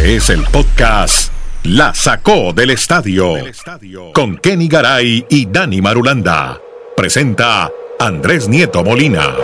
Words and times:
Este 0.00 0.16
es 0.16 0.30
el 0.30 0.44
podcast 0.44 1.30
La 1.62 1.92
Sacó 1.92 2.54
del 2.54 2.70
Estadio 2.70 3.34
con 4.14 4.38
Kenny 4.38 4.66
Garay 4.66 5.26
y 5.28 5.44
Dani 5.44 5.82
Marulanda. 5.82 6.58
Presenta 6.96 7.70
Andrés 7.98 8.48
Nieto 8.48 8.82
Molina. 8.82 9.34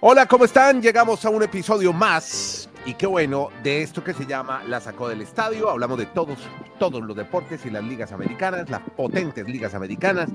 Hola, 0.00 0.26
¿cómo 0.26 0.44
están? 0.44 0.82
Llegamos 0.82 1.24
a 1.24 1.30
un 1.30 1.44
episodio 1.44 1.94
más 1.94 2.68
y 2.84 2.92
qué 2.92 3.06
bueno 3.06 3.48
de 3.62 3.80
esto 3.80 4.04
que 4.04 4.12
se 4.12 4.26
llama 4.26 4.62
La 4.68 4.82
Sacó 4.82 5.08
del 5.08 5.22
Estadio. 5.22 5.70
Hablamos 5.70 5.96
de 5.96 6.06
todos, 6.06 6.36
todos 6.78 7.02
los 7.02 7.16
deportes 7.16 7.64
y 7.64 7.70
las 7.70 7.84
ligas 7.84 8.12
americanas, 8.12 8.68
las 8.68 8.82
potentes 8.94 9.48
ligas 9.48 9.74
americanas. 9.74 10.28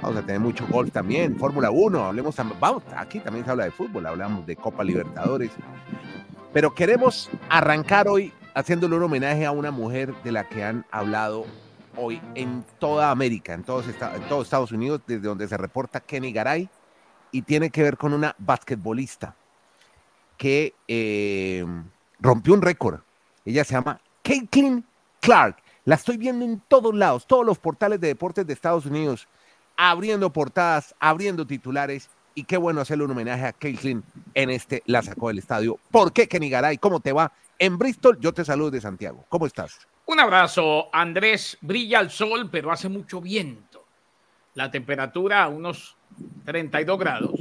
Vamos 0.00 0.16
a 0.16 0.22
tener 0.22 0.40
mucho 0.40 0.66
golf 0.68 0.90
también, 0.90 1.36
Fórmula 1.36 1.70
1, 1.70 2.06
hablemos, 2.06 2.34
vamos, 2.58 2.82
aquí 2.96 3.20
también 3.20 3.44
se 3.44 3.50
habla 3.50 3.64
de 3.64 3.72
fútbol, 3.72 4.06
hablamos 4.06 4.46
de 4.46 4.56
Copa 4.56 4.82
Libertadores. 4.82 5.50
Pero 6.54 6.74
queremos 6.74 7.28
arrancar 7.50 8.08
hoy 8.08 8.32
haciéndole 8.54 8.96
un 8.96 9.02
homenaje 9.02 9.46
a 9.46 9.50
una 9.50 9.70
mujer 9.70 10.14
de 10.22 10.32
la 10.32 10.48
que 10.48 10.64
han 10.64 10.84
hablado 10.90 11.46
hoy 11.96 12.20
en 12.34 12.64
toda 12.78 13.10
América, 13.10 13.52
en 13.52 13.64
todos, 13.64 13.86
Estados 13.86 14.72
Unidos, 14.72 15.00
desde 15.06 15.28
donde 15.28 15.48
se 15.48 15.56
reporta 15.56 16.00
Kenny 16.00 16.32
Garay, 16.32 16.68
y 17.32 17.42
tiene 17.42 17.70
que 17.70 17.82
ver 17.82 17.96
con 17.96 18.12
una 18.12 18.34
basquetbolista 18.38 19.34
que 20.36 20.74
eh, 20.88 21.64
rompió 22.18 22.54
un 22.54 22.62
récord. 22.62 23.00
Ella 23.44 23.64
se 23.64 23.74
llama 23.74 24.00
Caitlin 24.22 24.84
Clark. 25.20 25.56
La 25.84 25.94
estoy 25.94 26.16
viendo 26.16 26.44
en 26.44 26.60
todos 26.66 26.94
lados, 26.94 27.26
todos 27.26 27.44
los 27.44 27.58
portales 27.58 28.00
de 28.00 28.08
deportes 28.08 28.46
de 28.46 28.52
Estados 28.52 28.86
Unidos, 28.86 29.28
abriendo 29.76 30.32
portadas, 30.32 30.94
abriendo 30.98 31.46
titulares. 31.46 32.08
Y 32.34 32.44
qué 32.44 32.56
bueno 32.56 32.80
hacerle 32.80 33.04
un 33.04 33.10
homenaje 33.10 33.44
a 33.46 33.52
Caitlin 33.52 34.04
en 34.34 34.50
este 34.50 34.82
La 34.86 35.02
Sacó 35.02 35.28
del 35.28 35.38
Estadio. 35.38 35.78
¿Por 35.90 36.12
qué, 36.12 36.28
Kenny 36.28 36.48
Garay? 36.48 36.78
¿Cómo 36.78 37.00
te 37.00 37.12
va? 37.12 37.32
En 37.60 37.76
Bristol, 37.76 38.18
yo 38.18 38.32
te 38.32 38.42
saludo 38.42 38.70
de 38.70 38.80
Santiago. 38.80 39.26
¿Cómo 39.28 39.44
estás? 39.44 39.86
Un 40.06 40.18
abrazo, 40.18 40.88
Andrés. 40.94 41.58
Brilla 41.60 42.00
el 42.00 42.08
sol, 42.08 42.48
pero 42.50 42.72
hace 42.72 42.88
mucho 42.88 43.20
viento. 43.20 43.84
La 44.54 44.70
temperatura 44.70 45.42
a 45.42 45.48
unos 45.48 45.94
32 46.46 46.98
grados, 46.98 47.40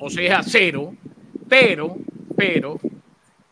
o 0.00 0.10
sea, 0.10 0.42
cero, 0.42 0.96
pero, 1.48 1.96
pero, 2.36 2.80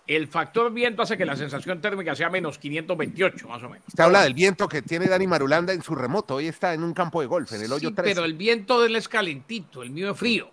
el 0.05 0.27
factor 0.27 0.73
viento 0.73 1.03
hace 1.03 1.17
que 1.17 1.25
la 1.25 1.37
sensación 1.37 1.81
térmica 1.81 2.17
sea 2.17 2.29
menos 2.29 2.59
528, 2.59 3.47
más 3.47 3.63
o 3.63 3.69
menos. 3.69 3.87
Usted 3.87 4.03
habla 4.03 4.25
del 4.25 4.35
viento 4.35 4.69
que 4.69 4.83
tiene 4.83 5.07
Dani 5.07 5.29
Marulanda 5.29 5.73
en 5.73 5.81
su 5.81 5.95
remoto. 5.95 6.35
Hoy 6.35 6.49
está 6.49 6.75
en 6.75 6.83
un 6.83 6.93
campo 6.93 7.21
de 7.21 7.29
golf, 7.29 7.53
en 7.53 7.63
el 7.63 7.73
hoyo 7.73 7.91
sí, 7.91 7.95
3. 7.95 8.15
Pero 8.15 8.25
el 8.25 8.35
viento 8.35 8.81
de 8.81 8.89
él 8.89 8.97
es 8.97 9.09
calentito, 9.09 9.85
el 9.85 9.91
mío 9.91 10.11
es 10.11 10.19
frío. 10.19 10.51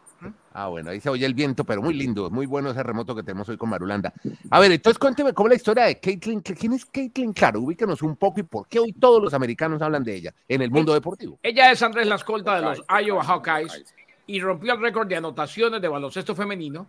Ah, 0.54 0.68
bueno, 0.68 0.90
ahí 0.90 1.00
se 1.00 1.10
oye 1.10 1.26
el 1.26 1.34
viento, 1.34 1.64
pero 1.64 1.82
muy 1.82 1.94
lindo, 1.94 2.30
muy 2.30 2.46
bueno 2.46 2.72
ese 2.72 2.82
remoto 2.82 3.16
que 3.16 3.22
tenemos 3.22 3.48
hoy 3.50 3.58
con 3.58 3.70
Marulanda. 3.70 4.12
A 4.50 4.60
ver, 4.60 4.72
entonces 4.72 4.98
cuénteme 4.98 5.34
cómo 5.34 5.48
es 5.48 5.52
la 5.52 5.56
historia 5.56 5.84
de 5.86 6.00
Caitlin. 6.00 6.42
¿Quién 6.42 6.74
es 6.74 6.86
Caitlin? 6.86 7.34
Claro, 7.34 7.62
ubíquenos 7.62 8.02
un 8.02 8.16
poco 8.16 8.40
y 8.40 8.44
por 8.44 8.68
qué 8.68 8.80
hoy 8.80 8.94
todos 8.94 9.22
los 9.22 9.34
americanos 9.34 9.82
hablan 9.82 10.04
de 10.04 10.16
ella 10.16 10.34
en 10.48 10.62
el 10.62 10.72
mundo 10.72 10.94
deportivo. 10.94 11.38
Ella 11.44 11.72
es 11.72 11.82
Andrés 11.84 12.08
Lascolta 12.08 12.56
de 12.56 12.62
los 12.62 12.84
Iowa 12.90 13.24
Hawkeyes 13.24 13.94
y 14.26 14.42
rompió 14.42 14.74
el 14.74 14.82
récord 14.82 15.08
de 15.08 15.16
anotaciones 15.16 15.82
de 15.82 15.88
baloncesto 15.88 16.36
femenino 16.36 16.88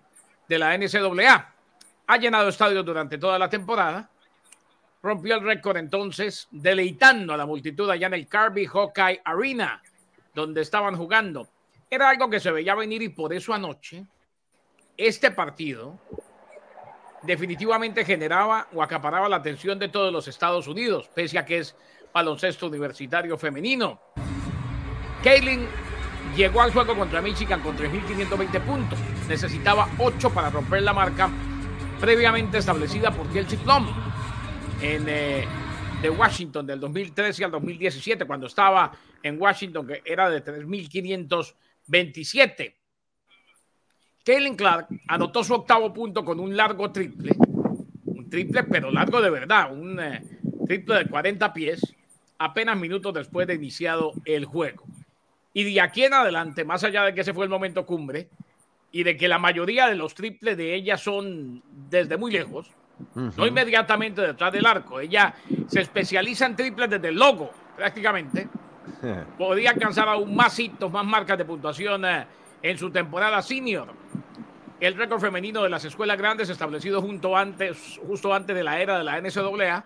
de 0.49 0.59
la 0.59 0.77
NCAA. 0.77 1.55
Ha 2.07 2.17
llenado 2.17 2.49
estadios 2.49 2.85
durante 2.85 3.19
toda 3.19 3.39
la 3.39 3.51
temporada. 3.51 4.09
Rompió 5.03 5.35
el 5.37 5.43
récord 5.43 5.77
entonces, 5.77 6.49
deleitando 6.51 7.35
a 7.35 7.37
la 7.37 7.47
multitud 7.47 7.89
allá 7.89 8.07
en 8.07 8.15
el 8.15 8.27
Carby 8.27 8.67
Hawkeye 8.67 9.21
Arena, 9.25 9.83
donde 10.35 10.63
estaban 10.63 10.97
jugando. 10.97 11.49
Era 11.91 12.11
algo 12.11 12.29
que 12.29 12.41
se 12.41 12.51
veía 12.51 12.75
venir 12.75 13.03
y 13.03 13.09
por 13.09 13.33
eso 13.33 13.55
anoche 13.55 14.05
este 14.97 15.31
partido 15.31 15.99
definitivamente 17.23 18.05
generaba 18.05 18.69
o 18.73 18.83
acaparaba 18.83 19.29
la 19.29 19.37
atención 19.37 19.79
de 19.79 19.89
todos 19.89 20.13
los 20.13 20.29
Estados 20.29 20.67
Unidos, 20.69 21.09
pese 21.15 21.39
a 21.39 21.45
que 21.45 21.59
es 21.59 21.75
baloncesto 22.13 22.67
universitario 22.67 23.39
femenino. 23.39 24.01
Kaylin 25.23 25.67
llegó 26.37 26.61
al 26.61 26.73
juego 26.73 26.97
contra 26.97 27.23
Michigan 27.23 27.61
con 27.61 27.77
3.520 27.77 28.61
puntos. 28.61 28.99
Necesitaba 29.29 29.89
8 29.99 30.31
para 30.31 30.51
romper 30.51 30.83
la 30.83 30.93
marca 30.93 31.31
previamente 32.01 32.59
establecida 32.59 33.11
por 33.11 33.29
Kelsey 33.33 33.59
Plum 33.59 33.87
en 34.81 35.07
eh, 35.09 35.45
de 36.01 36.11
Washington 36.11 36.67
del 36.67 36.79
2013 36.79 37.45
al 37.45 37.51
2017, 37.51 38.25
cuando 38.25 38.47
estaba 38.47 38.93
en 39.23 39.41
Washington, 39.41 39.87
que 39.87 40.03
era 40.05 40.31
de 40.31 40.41
3.527. 41.89 42.75
Kaylin 44.25 44.57
Clark 44.57 44.89
anotó 45.09 45.43
su 45.43 45.55
octavo 45.55 45.93
punto 45.93 46.25
con 46.25 46.39
un 46.39 46.55
largo 46.57 46.93
triple, 46.93 47.33
un 48.05 48.29
triple 48.29 48.65
pero 48.65 48.91
largo 48.91 49.23
de 49.23 49.31
verdad, 49.31 49.73
un 49.73 49.99
eh, 49.99 50.23
triple 50.67 50.97
de 50.97 51.07
40 51.07 51.53
pies, 51.55 51.81
apenas 52.39 52.77
minutos 52.77 53.15
después 53.15 53.47
de 53.47 53.55
iniciado 53.55 54.13
el 54.27 54.45
juego. 54.45 54.85
Y 55.55 55.65
de 55.65 55.81
aquí 55.81 56.05
en 56.05 56.13
adelante, 56.13 56.65
más 56.65 56.85
allá 56.85 57.05
de 57.05 57.15
que 57.15 57.23
ese 57.23 57.33
fue 57.33 57.45
el 57.45 57.51
momento 57.51 57.87
cumbre 57.87 58.29
y 58.93 59.03
de 59.03 59.17
que 59.17 59.29
la 59.29 59.39
mayoría 59.39 59.89
de 59.89 59.97
los 59.97 60.15
triples 60.15 60.57
de 60.57 60.75
ella 60.75 60.99
son 60.99 61.63
desde 61.89 62.19
muy 62.19 62.31
lejos, 62.31 62.71
uh 63.15 63.21
-huh. 63.21 63.35
no 63.35 63.47
inmediatamente 63.47 64.21
detrás 64.21 64.53
del 64.53 64.67
arco, 64.67 65.01
ella 65.01 65.35
se 65.67 65.81
especializa 65.81 66.45
en 66.45 66.55
triples 66.57 66.91
desde 66.91 67.09
el 67.09 67.17
logo, 67.17 67.51
prácticamente. 67.77 68.49
Podía 69.39 69.71
alcanzar 69.71 70.09
aún 70.09 70.35
más 70.35 70.59
hitos, 70.59 70.91
más 70.91 71.05
marcas 71.05 71.39
de 71.39 71.45
puntuación 71.45 72.05
eh, 72.05 72.27
en 72.63 72.79
su 72.79 72.91
temporada 72.91 73.41
senior. 73.43 73.89
El 74.81 74.95
récord 74.95 75.21
femenino 75.21 75.63
de 75.63 75.69
las 75.69 75.85
escuelas 75.85 76.17
grandes 76.19 76.49
establecido 76.51 77.03
junto 77.03 77.37
antes, 77.37 77.99
justo 78.07 78.33
antes 78.33 78.55
de 78.55 78.63
la 78.63 78.81
era 78.81 78.99
de 78.99 79.05
la 79.05 79.21
NCAA 79.21 79.85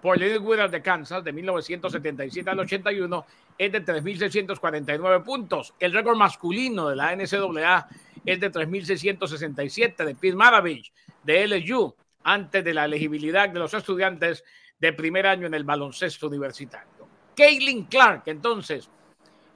por 0.00 0.18
Little 0.18 0.40
Withers 0.40 0.72
de 0.72 0.82
Kansas 0.82 1.22
de 1.22 1.32
1977 1.32 2.50
al 2.50 2.58
81 2.58 3.24
es 3.56 3.70
de 3.70 3.84
3.649 3.84 5.22
puntos. 5.22 5.74
El 5.78 5.92
récord 5.92 6.16
masculino 6.16 6.88
de 6.88 6.96
la 6.96 7.14
NCAA 7.14 7.88
es 8.24 8.40
de 8.40 8.50
3.667 8.50 10.04
de 10.04 10.14
Pete 10.16 10.34
Maravich 10.34 10.92
de 11.22 11.46
LSU 11.46 11.94
antes 12.24 12.64
de 12.64 12.74
la 12.74 12.84
elegibilidad 12.84 13.48
de 13.48 13.60
los 13.60 13.74
estudiantes 13.74 14.42
de 14.80 14.92
primer 14.92 15.26
año 15.26 15.46
en 15.46 15.54
el 15.54 15.62
baloncesto 15.62 16.26
universitario. 16.26 17.01
Kaylin 17.36 17.84
Clark, 17.84 18.22
entonces, 18.26 18.88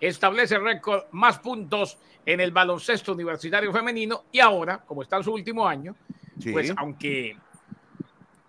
establece 0.01 0.59
récord 0.59 1.05
más 1.13 1.39
puntos 1.39 1.99
en 2.25 2.41
el 2.41 2.51
baloncesto 2.51 3.13
universitario 3.13 3.73
femenino 3.73 4.25
y 4.33 4.41
ahora, 4.41 4.79
como 4.79 5.03
está 5.03 5.17
en 5.17 5.25
su 5.25 5.33
último 5.33 5.67
año, 5.67 5.95
sí. 6.41 6.53
pues 6.53 6.73
aunque 6.77 7.37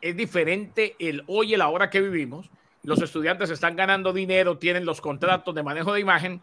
es 0.02 0.16
diferente 0.16 0.96
el 1.00 1.24
hoy 1.28 1.52
y 1.52 1.54
el 1.54 1.62
ahora 1.62 1.90
que 1.90 2.02
vivimos, 2.02 2.50
los 2.84 3.02
estudiantes 3.02 3.50
están 3.50 3.76
ganando 3.76 4.14
dinero, 4.14 4.58
tienen 4.58 4.86
los 4.86 5.02
contratos 5.02 5.54
de 5.54 5.64
manejo 5.64 5.94
de 5.94 6.00
imagen 6.00 6.42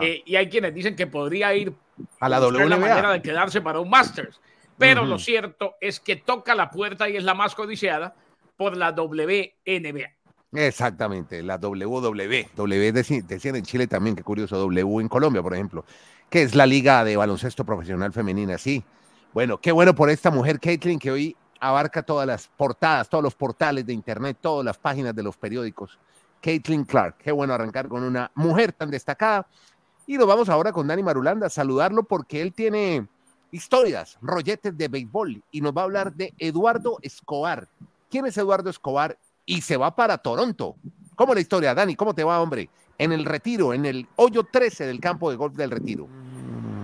eh, 0.00 0.22
y 0.26 0.36
hay 0.36 0.48
quienes 0.48 0.74
dicen 0.74 0.94
que 0.94 1.06
podría 1.06 1.54
ir 1.54 1.72
a 2.18 2.28
la 2.28 2.40
WNBA. 2.40 2.68
la 2.68 2.76
manera 2.76 3.12
de 3.12 3.22
quedarse 3.22 3.60
para 3.60 3.80
un 3.80 3.88
Masters. 3.88 4.40
Pero 4.76 5.02
uh 5.02 5.04
-huh. 5.04 5.08
lo 5.08 5.18
cierto 5.18 5.76
es 5.80 6.00
que 6.00 6.16
toca 6.16 6.54
la 6.54 6.70
puerta 6.70 7.08
y 7.08 7.16
es 7.16 7.24
la 7.24 7.34
más 7.34 7.54
codiciada 7.54 8.14
por 8.56 8.76
la 8.76 8.92
WNBA. 8.92 10.12
Exactamente, 10.52 11.42
la 11.42 11.58
WW. 11.58 12.48
W 12.56 12.92
decían 12.92 13.56
en 13.56 13.64
Chile 13.64 13.86
también, 13.86 14.16
qué 14.16 14.24
curioso, 14.24 14.56
W 14.58 15.00
en 15.00 15.08
Colombia, 15.08 15.42
por 15.42 15.54
ejemplo, 15.54 15.84
que 16.28 16.42
es 16.42 16.56
la 16.56 16.66
Liga 16.66 17.04
de 17.04 17.16
Baloncesto 17.16 17.64
Profesional 17.64 18.12
Femenina, 18.12 18.58
sí. 18.58 18.82
Bueno, 19.32 19.58
qué 19.58 19.70
bueno 19.70 19.94
por 19.94 20.10
esta 20.10 20.30
mujer, 20.32 20.58
Caitlin, 20.58 20.98
que 20.98 21.12
hoy 21.12 21.36
abarca 21.60 22.02
todas 22.02 22.26
las 22.26 22.48
portadas, 22.48 23.08
todos 23.08 23.22
los 23.22 23.36
portales 23.36 23.86
de 23.86 23.92
internet, 23.92 24.38
todas 24.40 24.64
las 24.64 24.76
páginas 24.76 25.14
de 25.14 25.22
los 25.22 25.36
periódicos. 25.36 26.00
Caitlin 26.40 26.84
Clark, 26.84 27.18
qué 27.18 27.30
bueno 27.30 27.54
arrancar 27.54 27.86
con 27.86 28.02
una 28.02 28.32
mujer 28.34 28.72
tan 28.72 28.90
destacada. 28.90 29.46
Y 30.06 30.18
nos 30.18 30.26
vamos 30.26 30.48
ahora 30.48 30.72
con 30.72 30.88
Dani 30.88 31.02
Marulanda 31.04 31.46
a 31.46 31.50
saludarlo 31.50 32.02
porque 32.02 32.42
él 32.42 32.52
tiene 32.52 33.06
historias, 33.52 34.18
rolletes 34.20 34.76
de 34.76 34.88
béisbol 34.88 35.44
y 35.52 35.60
nos 35.60 35.76
va 35.76 35.82
a 35.82 35.84
hablar 35.84 36.12
de 36.12 36.34
Eduardo 36.38 36.98
Escobar. 37.02 37.68
¿Quién 38.10 38.26
es 38.26 38.36
Eduardo 38.36 38.70
Escobar? 38.70 39.16
Y 39.50 39.62
se 39.62 39.76
va 39.76 39.96
para 39.96 40.16
Toronto. 40.16 40.76
¿Cómo 41.16 41.34
la 41.34 41.40
historia, 41.40 41.74
Dani? 41.74 41.96
¿Cómo 41.96 42.14
te 42.14 42.22
va, 42.22 42.40
hombre? 42.40 42.70
En 42.96 43.10
el 43.10 43.24
retiro, 43.24 43.74
en 43.74 43.84
el 43.84 44.06
hoyo 44.14 44.44
13 44.44 44.86
del 44.86 45.00
campo 45.00 45.28
de 45.28 45.36
golf 45.36 45.56
del 45.56 45.72
retiro. 45.72 46.06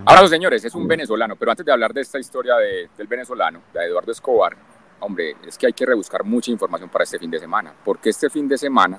Ahora, 0.04 0.26
señores, 0.26 0.64
es 0.64 0.74
un 0.74 0.88
venezolano, 0.88 1.36
pero 1.36 1.52
antes 1.52 1.64
de 1.64 1.70
hablar 1.70 1.94
de 1.94 2.00
esta 2.00 2.18
historia 2.18 2.56
de, 2.56 2.90
del 2.98 3.06
venezolano, 3.06 3.62
de 3.72 3.84
Eduardo 3.84 4.10
Escobar, 4.10 4.56
hombre, 4.98 5.36
es 5.46 5.56
que 5.56 5.68
hay 5.68 5.74
que 5.74 5.86
rebuscar 5.86 6.24
mucha 6.24 6.50
información 6.50 6.90
para 6.90 7.04
este 7.04 7.20
fin 7.20 7.30
de 7.30 7.38
semana, 7.38 7.72
porque 7.84 8.10
este 8.10 8.28
fin 8.30 8.48
de 8.48 8.58
semana 8.58 8.98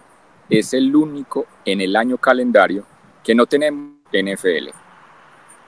es 0.49 0.73
el 0.73 0.95
único 0.95 1.45
en 1.65 1.81
el 1.81 1.93
año 1.97 2.17
calendario 2.17 2.85
que 3.21 3.35
no 3.35 3.47
tenemos 3.47 3.97
NFL, 4.13 4.69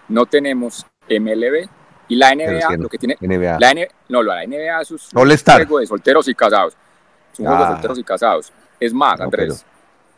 no 0.08 0.26
tenemos 0.26 0.86
MLB 1.10 1.68
y 2.08 2.16
la 2.16 2.34
NBA, 2.34 2.78
lo 2.78 2.88
que 2.88 2.98
tiene 2.98 3.18
NBA. 3.20 3.60
La, 3.60 3.72
N, 3.72 3.90
no, 4.08 4.24
la 4.24 4.48
NBA 4.48 4.80
es 4.84 4.92
un 4.92 5.00
juego 5.68 5.80
de 5.80 5.86
solteros 5.86 6.30
y 6.30 6.34
casados, 6.34 6.78
es 7.34 7.40
un 7.40 7.48
ah. 7.48 7.50
juego 7.50 7.64
de 7.64 7.72
solteros 7.72 8.00
y 8.00 8.04
casados. 8.04 8.54
Es 8.80 8.94
más, 8.94 9.20
Andrés, 9.20 9.66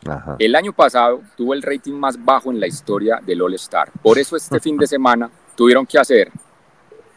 no, 0.04 0.22
pero... 0.24 0.36
el 0.38 0.54
año 0.54 0.72
pasado 0.72 1.20
tuvo 1.36 1.54
el 1.54 1.62
rating 1.62 1.94
más 1.94 2.22
bajo 2.22 2.50
en 2.50 2.60
la 2.60 2.66
historia 2.66 3.20
del 3.24 3.42
All 3.42 3.54
Star. 3.54 3.90
Por 4.02 4.18
eso 4.18 4.36
este 4.36 4.60
fin 4.60 4.76
de 4.76 4.86
semana 4.86 5.30
tuvieron 5.56 5.86
que 5.86 5.98
hacer 5.98 6.30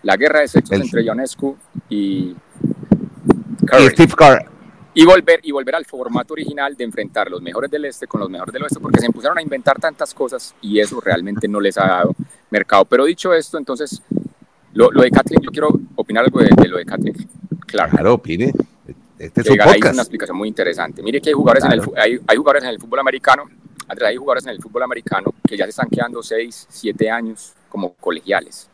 la 0.03 0.15
guerra 0.17 0.41
de 0.41 0.47
sexos 0.47 0.71
el... 0.71 0.81
entre 0.83 1.03
Ionescu 1.03 1.57
y 1.89 2.35
Curry. 3.65 3.85
Y 3.85 3.89
Steve 3.89 4.13
Curry. 4.15 4.45
y 4.93 5.05
volver, 5.05 5.39
y 5.43 5.51
volver 5.51 5.75
al 5.75 5.85
formato 5.85 6.33
original 6.33 6.75
de 6.75 6.83
enfrentar 6.83 7.29
los 7.29 7.41
mejores 7.41 7.69
del 7.69 7.85
este 7.85 8.07
con 8.07 8.21
los 8.21 8.29
mejores 8.29 8.53
del 8.53 8.63
oeste, 8.63 8.79
porque 8.79 8.99
se 8.99 9.07
empezaron 9.07 9.37
a 9.37 9.41
inventar 9.41 9.79
tantas 9.79 10.13
cosas 10.13 10.55
y 10.61 10.79
eso 10.79 11.01
realmente 11.01 11.47
no 11.47 11.59
les 11.59 11.77
ha 11.77 11.87
dado 11.87 12.15
mercado. 12.49 12.85
Pero 12.85 13.05
dicho 13.05 13.33
esto, 13.33 13.57
entonces, 13.57 14.01
lo, 14.73 14.91
lo 14.91 15.01
de 15.01 15.11
Kathleen, 15.11 15.41
yo 15.41 15.51
quiero 15.51 15.69
opinar 15.95 16.23
algo 16.23 16.39
de, 16.39 16.67
lo 16.67 16.77
de 16.77 16.85
Kathleen. 16.85 17.15
Claro, 17.65 17.91
claro 17.91 18.13
opine. 18.13 18.53
Este 19.25 19.41
es 19.41 19.49
un 19.49 19.57
podcast. 19.57 19.93
una 19.93 20.01
explicación 20.01 20.37
muy 20.37 20.47
interesante. 20.47 21.01
Mire 21.01 21.19
que 21.19 21.29
hay 21.29 21.33
jugadores, 21.33 21.63
en 21.65 21.71
el, 21.71 21.81
hay, 21.97 22.19
hay 22.27 22.37
jugadores 22.37 22.63
en 22.63 22.69
el 22.69 22.79
fútbol 22.79 22.99
americano, 22.99 23.43
hay 23.87 24.15
jugadores 24.15 24.45
en 24.45 24.51
el 24.51 24.61
fútbol 24.61 24.83
americano 24.83 25.33
que 25.47 25.57
ya 25.57 25.65
se 25.65 25.71
están 25.71 25.89
quedando 25.89 26.21
6, 26.21 26.67
7 26.69 27.09
años 27.09 27.53
como 27.69 27.93
colegiales. 27.93 28.69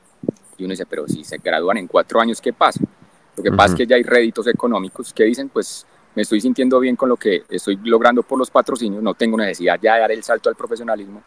Y 0.57 0.65
uno 0.65 0.71
dice, 0.71 0.85
pero 0.85 1.07
si 1.07 1.23
se 1.23 1.37
gradúan 1.37 1.77
en 1.77 1.87
4 1.87 2.21
años, 2.21 2.41
¿qué 2.41 2.53
pasa? 2.53 2.81
Lo 3.35 3.43
que 3.43 3.51
pasa 3.51 3.73
es 3.73 3.77
que 3.77 3.87
ya 3.87 3.95
hay 3.95 4.03
réditos 4.03 4.45
económicos 4.47 5.13
que 5.13 5.23
dicen, 5.23 5.49
pues 5.49 5.85
me 6.15 6.23
estoy 6.23 6.41
sintiendo 6.41 6.79
bien 6.79 6.95
con 6.95 7.07
lo 7.07 7.15
que 7.15 7.43
estoy 7.49 7.79
logrando 7.83 8.21
por 8.23 8.37
los 8.37 8.51
patrocinios, 8.51 9.01
no 9.01 9.13
tengo 9.13 9.37
necesidad 9.37 9.79
ya 9.81 9.95
de 9.95 10.01
dar 10.01 10.11
el 10.11 10.23
salto 10.23 10.49
al 10.49 10.55
profesionalismo 10.55 11.23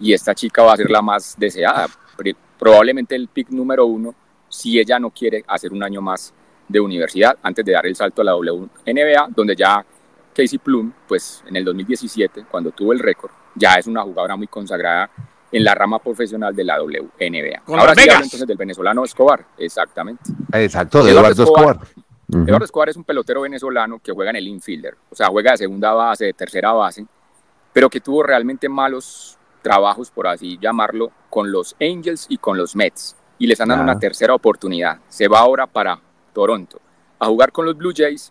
y 0.00 0.12
esta 0.12 0.34
chica 0.34 0.62
va 0.62 0.72
a 0.72 0.76
ser 0.76 0.90
la 0.90 1.00
más 1.00 1.34
deseada. 1.38 1.86
Probablemente 2.58 3.14
el 3.14 3.28
pick 3.28 3.50
número 3.50 3.86
uno 3.86 4.14
si 4.48 4.78
ella 4.78 4.98
no 4.98 5.10
quiere 5.10 5.44
hacer 5.46 5.72
un 5.72 5.82
año 5.82 6.00
más 6.00 6.32
de 6.74 6.80
universidad 6.80 7.38
antes 7.40 7.64
de 7.64 7.72
dar 7.72 7.86
el 7.86 7.94
salto 7.94 8.20
a 8.20 8.24
la 8.24 8.34
WNBA, 8.34 9.28
donde 9.30 9.54
ya 9.54 9.84
Casey 10.34 10.58
Plum, 10.58 10.92
pues 11.06 11.44
en 11.46 11.54
el 11.54 11.64
2017, 11.64 12.46
cuando 12.50 12.72
tuvo 12.72 12.92
el 12.92 12.98
récord, 12.98 13.30
ya 13.54 13.74
es 13.74 13.86
una 13.86 14.02
jugadora 14.02 14.34
muy 14.34 14.48
consagrada 14.48 15.08
en 15.52 15.62
la 15.62 15.72
rama 15.72 16.00
profesional 16.00 16.54
de 16.54 16.64
la 16.64 16.82
WNBA. 16.82 17.62
Ahora 17.68 17.94
sí 17.94 18.08
entonces 18.10 18.44
del 18.44 18.56
venezolano 18.56 19.04
Escobar, 19.04 19.46
exactamente. 19.56 20.24
Exacto, 20.52 21.04
de 21.04 21.12
Eduardo, 21.12 21.44
Escobar. 21.44 21.78
Eduardo 22.28 22.64
Escobar 22.64 22.88
es 22.88 22.96
un 22.96 23.04
pelotero 23.04 23.42
venezolano 23.42 24.00
que 24.00 24.10
juega 24.10 24.30
en 24.30 24.36
el 24.36 24.48
infielder, 24.48 24.96
o 25.10 25.14
sea, 25.14 25.28
juega 25.28 25.52
de 25.52 25.58
segunda 25.58 25.92
base, 25.92 26.24
de 26.24 26.32
tercera 26.32 26.72
base, 26.72 27.06
pero 27.72 27.88
que 27.88 28.00
tuvo 28.00 28.24
realmente 28.24 28.68
malos 28.68 29.38
trabajos, 29.62 30.10
por 30.10 30.26
así 30.26 30.58
llamarlo, 30.60 31.12
con 31.30 31.52
los 31.52 31.76
Angels 31.80 32.26
y 32.28 32.38
con 32.38 32.58
los 32.58 32.74
Mets, 32.74 33.14
y 33.38 33.46
les 33.46 33.60
han 33.60 33.68
dado 33.68 33.82
una 33.82 33.96
tercera 33.96 34.34
oportunidad. 34.34 34.98
Se 35.08 35.28
va 35.28 35.38
ahora 35.38 35.68
para 35.68 36.00
Toronto 36.34 36.80
a 37.18 37.26
jugar 37.26 37.52
con 37.52 37.64
los 37.64 37.76
Blue 37.76 37.92
Jays, 37.96 38.30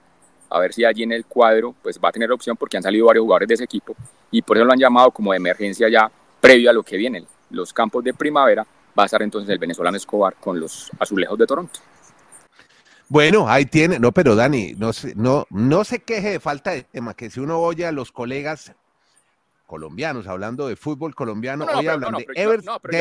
a 0.50 0.60
ver 0.60 0.74
si 0.74 0.86
allí 0.86 1.02
en 1.02 1.14
el 1.14 1.26
cuadro 1.26 1.74
pues 1.82 2.00
va 2.04 2.10
a 2.10 2.12
tener 2.12 2.32
opción 2.32 2.56
porque 2.56 2.78
han 2.78 2.84
salido 2.84 3.08
varios 3.08 3.24
jugadores 3.24 3.48
de 3.48 3.54
ese 3.56 3.64
equipo 3.64 3.96
y 4.30 4.42
por 4.44 4.58
eso 4.58 4.66
lo 4.66 4.74
han 4.74 4.80
llamado 4.80 5.10
como 5.10 5.32
de 5.32 5.38
emergencia 5.38 5.90
ya 5.90 6.12
previo 6.40 6.70
a 6.70 6.74
lo 6.74 6.84
que 6.84 6.98
viene, 6.98 7.26
los 7.50 7.74
campos 7.74 8.04
de 8.04 8.14
primavera, 8.14 8.68
va 8.98 9.04
a 9.04 9.06
estar 9.06 9.24
entonces 9.24 9.50
el 9.50 9.58
venezolano 9.58 9.98
Escobar 9.98 10.36
con 10.36 10.60
los 10.60 10.92
azulejos 11.00 11.40
de 11.40 11.48
Toronto. 11.48 11.80
Bueno, 13.08 13.48
ahí 13.48 13.66
tiene, 13.66 14.00
no, 14.00 14.12
pero 14.12 14.36
Dani, 14.36 14.74
no, 14.78 14.92
no, 15.16 15.46
no 15.50 15.84
se 15.84 16.00
queje 16.00 16.32
de 16.32 16.40
falta 16.40 16.72
de 16.72 16.84
tema, 16.84 17.14
que 17.14 17.30
si 17.30 17.40
uno 17.40 17.60
oye 17.60 17.86
a 17.86 17.92
los 17.92 18.12
colegas 18.12 18.74
colombianos 19.66 20.28
hablando 20.28 20.68
de 20.68 20.76
fútbol 20.76 21.16
colombiano, 21.16 21.66
hoy 21.66 21.88
hablan 21.88 22.16
de, 22.16 22.28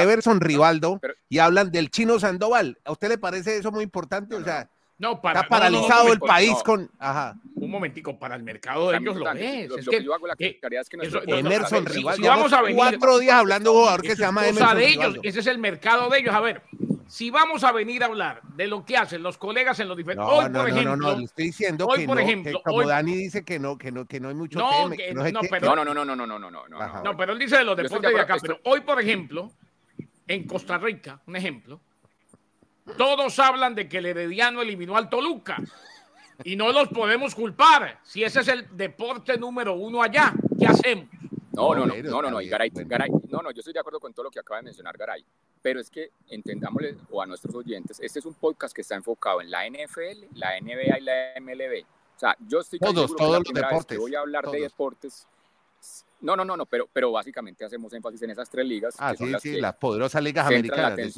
Everson 0.01 0.41
Rivaldo 0.41 1.01
y 1.29 1.39
hablan 1.39 1.71
del 1.71 1.91
chino 1.91 2.19
Sandoval. 2.19 2.79
¿A 2.85 2.93
usted 2.93 3.09
le 3.09 3.19
parece 3.19 3.57
eso 3.57 3.71
muy 3.71 3.85
importante? 3.85 4.35
O 4.35 4.45
sea, 4.45 4.71
no, 5.03 5.21
para, 5.21 5.41
está 5.41 5.49
paralizado 5.49 6.13
el 6.13 6.21
país 6.21 6.55
con. 6.65 6.89
Ajá. 6.97 7.35
Un 7.57 7.69
momentico, 7.69 8.17
para 8.21 8.37
el 8.37 8.45
mercado 8.45 8.89
de 8.89 8.99
ellos 8.99 9.17
lo 9.17 9.33
es. 9.33 9.69
es 9.79 9.89
que, 9.89 10.05
yo 10.05 10.15
hago 10.15 10.29
la 10.29 10.37
que, 10.37 10.61
es 10.63 10.89
que 10.89 11.39
Emerson 11.39 11.85
Rivaldo. 11.87 12.25
vamos 12.25 12.53
a 12.53 12.63
venir, 12.63 12.77
cuatro 12.77 13.19
días 13.19 13.35
hablando 13.35 13.71
de 13.73 13.77
un 13.77 13.83
jugador 13.83 14.03
que 14.03 14.15
se 14.15 14.23
llama 14.23 14.47
Emerson 14.47 14.79
de 14.79 14.89
ellos, 14.89 15.19
Ese 15.25 15.41
es 15.41 15.47
el 15.49 15.59
mercado 15.59 16.09
de 16.09 16.21
ellos. 16.21 16.33
A 16.33 16.41
ver, 16.41 16.63
si 17.09 17.33
vamos 17.33 17.65
a 17.65 17.73
venir 17.73 18.05
a 18.05 18.07
hablar 18.07 18.43
de 18.55 18.69
lo 18.69 18.85
que 18.85 18.97
hacen 18.97 19.25
los 19.25 19.39
colegas 19.39 19.81
en 19.81 19.89
los 19.89 19.97
diferentes. 19.97 20.25
hoy, 20.31 20.49
por 20.49 20.69
ejemplo. 20.69 20.97
No, 20.97 20.97
no, 20.97 21.17
no, 21.17 21.25
estoy 21.25 21.47
diciendo 21.47 21.87
hoy, 21.89 21.99
que, 21.99 22.07
por 22.07 22.21
ejemplo, 22.21 22.63
como 22.65 22.87
Dani 22.87 23.17
dice 23.17 23.45
que 23.45 23.59
no, 23.59 23.77
que 23.77 23.91
no, 23.91 24.07
que 24.07 24.21
no 24.21 24.29
hay 24.29 24.37
mucho 24.37 24.61
no, 24.61 24.71
tema. 24.71 24.97
Que, 24.97 25.13
no, 25.13 25.29
no, 25.33 25.41
pero, 25.51 25.75
no, 25.75 25.85
no, 25.85 25.95
no, 25.95 26.05
no, 26.05 26.15
no, 26.15 26.27
no, 26.27 26.39
no, 26.39 26.49
no, 26.49 26.69
no. 26.69 27.03
No, 27.03 27.17
pero 27.17 27.33
él 27.33 27.41
dice 27.41 27.57
de 27.57 27.65
los 27.65 27.77
deportes 27.77 28.15
de, 28.15 28.21
acá. 28.21 28.37
Pero 28.41 28.61
hoy, 28.63 28.83
por 28.83 29.01
ejemplo, 29.01 29.51
en 30.29 30.47
Costa 30.47 30.79
Rica, 30.79 31.21
un 31.27 31.35
ejemplo, 31.35 31.81
todos 32.97 33.39
hablan 33.39 33.75
de 33.75 33.89
que 33.89 33.99
el 33.99 34.07
Herediano 34.07 34.63
eliminó 34.63 34.97
al 34.97 35.09
Toluca. 35.09 35.59
Y 36.45 36.57
no 36.57 36.73
los 36.73 36.89
podemos 36.89 37.35
culpar. 37.35 38.01
Si 38.03 38.25
ese 38.25 38.41
es 38.41 38.49
el 38.49 38.77
deporte 38.77 39.39
número 39.39 39.75
uno 39.75 40.03
allá, 40.03 40.33
¿qué 40.59 40.67
hacemos? 40.67 41.07
No, 41.53 41.75
no, 41.75 41.85
no, 41.85 41.95
no, 41.95 42.23
no, 42.23 42.31
no, 42.31 42.39
Garay, 42.43 42.71
Garay, 42.73 43.11
no, 43.29 43.43
no, 43.43 43.51
yo 43.51 43.61
estoy 43.61 43.75
de 43.75 43.81
acuerdo 43.81 44.01
con 44.01 44.15
todo 44.15 44.25
lo 44.25 44.31
que 44.31 44.41
acaba 44.41 44.57
de 44.57 44.65
mencionar 44.65 44.97
Garay, 44.97 45.23
pero 45.61 45.81
es 45.81 45.91
que 45.91 46.11
entendámosle, 46.29 46.97
o 47.11 47.21
a 47.21 47.27
nuestros 47.27 47.55
oyentes, 47.55 48.01
este 48.01 48.21
es 48.21 48.25
un 48.25 48.33
podcast 48.33 48.75
que 48.75 48.81
está 48.81 48.95
enfocado 48.95 49.43
en 49.43 49.51
la 49.51 49.69
NFL, 49.69 50.29
la 50.35 50.59
NBA 50.59 50.99
y 50.99 51.03
la 51.03 51.35
MLB. 51.39 51.85
O 52.17 52.19
sea, 52.19 52.35
yo 52.49 52.61
estoy 52.61 52.79
todos, 52.79 53.15
todos 53.15 53.43
los 53.45 53.53
deportes. 53.53 53.99
voy 53.99 54.15
a 54.15 54.21
hablar 54.21 54.47
de 54.47 54.63
deportes. 54.63 55.27
No, 56.21 56.37
no, 56.37 56.45
no, 56.45 56.57
no, 56.57 56.65
pero, 56.65 56.89
pero 56.91 57.13
básicamente 57.13 57.65
hacemos 57.67 57.93
énfasis 57.93 58.23
en 58.23 58.31
esas 58.31 58.49
tres 58.49 58.65
ligas. 58.65 58.95
Ah, 58.99 59.15
sí, 59.15 59.31
sí, 59.41 59.61
las 59.61 59.75
poderosas 59.75 60.23
ligas 60.23 60.47
americanas. 60.47 61.15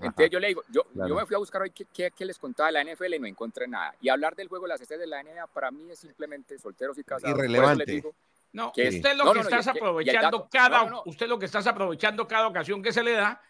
Entonces 0.00 0.30
yo 0.30 0.38
le 0.38 0.48
digo, 0.48 0.62
yo, 0.70 0.82
yo 0.94 1.14
me 1.14 1.24
fui 1.26 1.34
a 1.34 1.38
buscar 1.38 1.62
hoy 1.62 1.70
qué, 1.70 2.10
qué, 2.10 2.24
les 2.24 2.38
contaba 2.38 2.70
de 2.70 2.84
la 2.84 2.92
NFL 2.92 3.14
y 3.14 3.18
no 3.18 3.26
encontré 3.26 3.66
nada. 3.66 3.94
Y 4.00 4.08
hablar 4.08 4.36
del 4.36 4.48
juego 4.48 4.64
de 4.66 4.70
las 4.70 4.80
estrellas 4.80 5.00
de 5.00 5.06
la 5.06 5.22
NBA 5.22 5.46
para 5.48 5.70
mí 5.70 5.90
es 5.90 6.00
simplemente 6.00 6.58
solteros 6.58 6.98
y 6.98 7.04
casados. 7.04 7.36
Irrelevante. 7.36 8.02
No, 8.52 8.68
usted 8.68 9.16
lo 9.16 9.32
que 9.32 9.40
estás 9.40 9.68
aprovechando 9.68 10.48
cada, 10.50 11.02
usted 11.04 11.28
lo 11.28 11.38
que 11.38 11.46
estás 11.46 11.66
aprovechando 11.66 12.26
cada 12.26 12.46
ocasión 12.46 12.82
que 12.82 12.92
se 12.92 13.02
le 13.02 13.12
da 13.12 13.40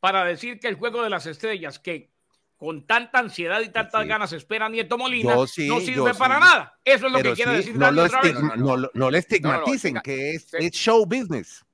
para 0.00 0.24
decir 0.24 0.58
que 0.58 0.68
el 0.68 0.76
juego 0.76 1.02
de 1.02 1.10
las 1.10 1.26
estrellas 1.26 1.78
que 1.78 2.10
con 2.56 2.86
tanta 2.86 3.18
ansiedad 3.18 3.60
y 3.60 3.68
tantas 3.68 4.06
ganas 4.06 4.32
espera 4.32 4.68
Nieto 4.68 4.96
Molina 4.96 5.34
no 5.34 5.46
sirve 5.46 6.14
para 6.14 6.38
nada. 6.40 6.78
Eso 6.84 7.06
es 7.06 7.12
lo 7.12 7.22
que 7.22 7.32
quiere 7.34 7.52
decir. 7.52 7.76
No, 7.76 7.90
no, 7.90 9.10
le 9.10 9.18
estigmaticen 9.18 10.00
que 10.02 10.32
es, 10.32 10.50
show 10.72 11.04
business. 11.04 11.64